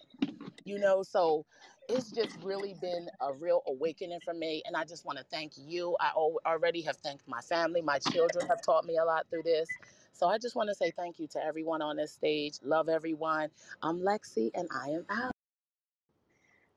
You 0.66 0.80
know, 0.80 1.04
so 1.04 1.46
it's 1.90 2.12
just 2.12 2.38
really 2.44 2.76
been 2.80 3.10
a 3.20 3.34
real 3.34 3.64
awakening 3.68 4.20
for 4.24 4.34
me. 4.34 4.62
And 4.66 4.76
I 4.78 4.86
just 4.86 5.06
want 5.06 5.18
to 5.18 5.24
thank 5.26 5.54
you. 5.58 5.98
I 6.00 6.12
al- 6.16 6.40
already 6.46 6.82
have 6.82 6.98
thanked 6.98 7.28
my 7.28 7.42
family. 7.42 7.82
My 7.82 7.98
children 7.98 8.48
have 8.48 8.62
taught 8.62 8.86
me 8.86 8.98
a 8.98 9.04
lot 9.04 9.26
through 9.30 9.44
this. 9.44 9.68
So 10.14 10.28
I 10.28 10.38
just 10.38 10.56
want 10.56 10.70
to 10.70 10.76
say 10.76 10.92
thank 10.92 11.20
you 11.20 11.28
to 11.28 11.44
everyone 11.44 11.82
on 11.82 11.98
this 11.98 12.12
stage. 12.12 12.60
Love 12.64 12.90
everyone. 12.90 13.50
I'm 13.82 14.00
Lexi, 14.02 14.52
and 14.54 14.68
I 14.72 14.90
am 14.90 15.06
out. 15.10 15.32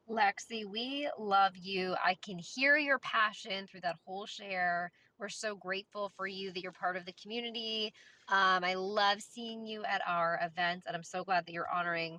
Lexi, 0.08 0.64
we 0.64 1.08
love 1.18 1.56
you. 1.56 1.94
I 2.02 2.16
can 2.24 2.38
hear 2.38 2.76
your 2.76 2.98
passion 3.00 3.66
through 3.66 3.80
that 3.82 3.96
whole 4.06 4.26
share. 4.26 4.90
We're 5.18 5.28
so 5.28 5.54
grateful 5.54 6.10
for 6.16 6.26
you 6.26 6.52
that 6.52 6.62
you're 6.62 6.72
part 6.72 6.96
of 6.96 7.04
the 7.04 7.14
community. 7.20 7.92
Um, 8.28 8.64
I 8.64 8.74
love 8.74 9.20
seeing 9.20 9.66
you 9.66 9.84
at 9.84 10.02
our 10.06 10.40
events, 10.42 10.86
and 10.86 10.96
I'm 10.96 11.04
so 11.04 11.22
glad 11.22 11.46
that 11.46 11.52
you're 11.52 11.72
honoring 11.72 12.18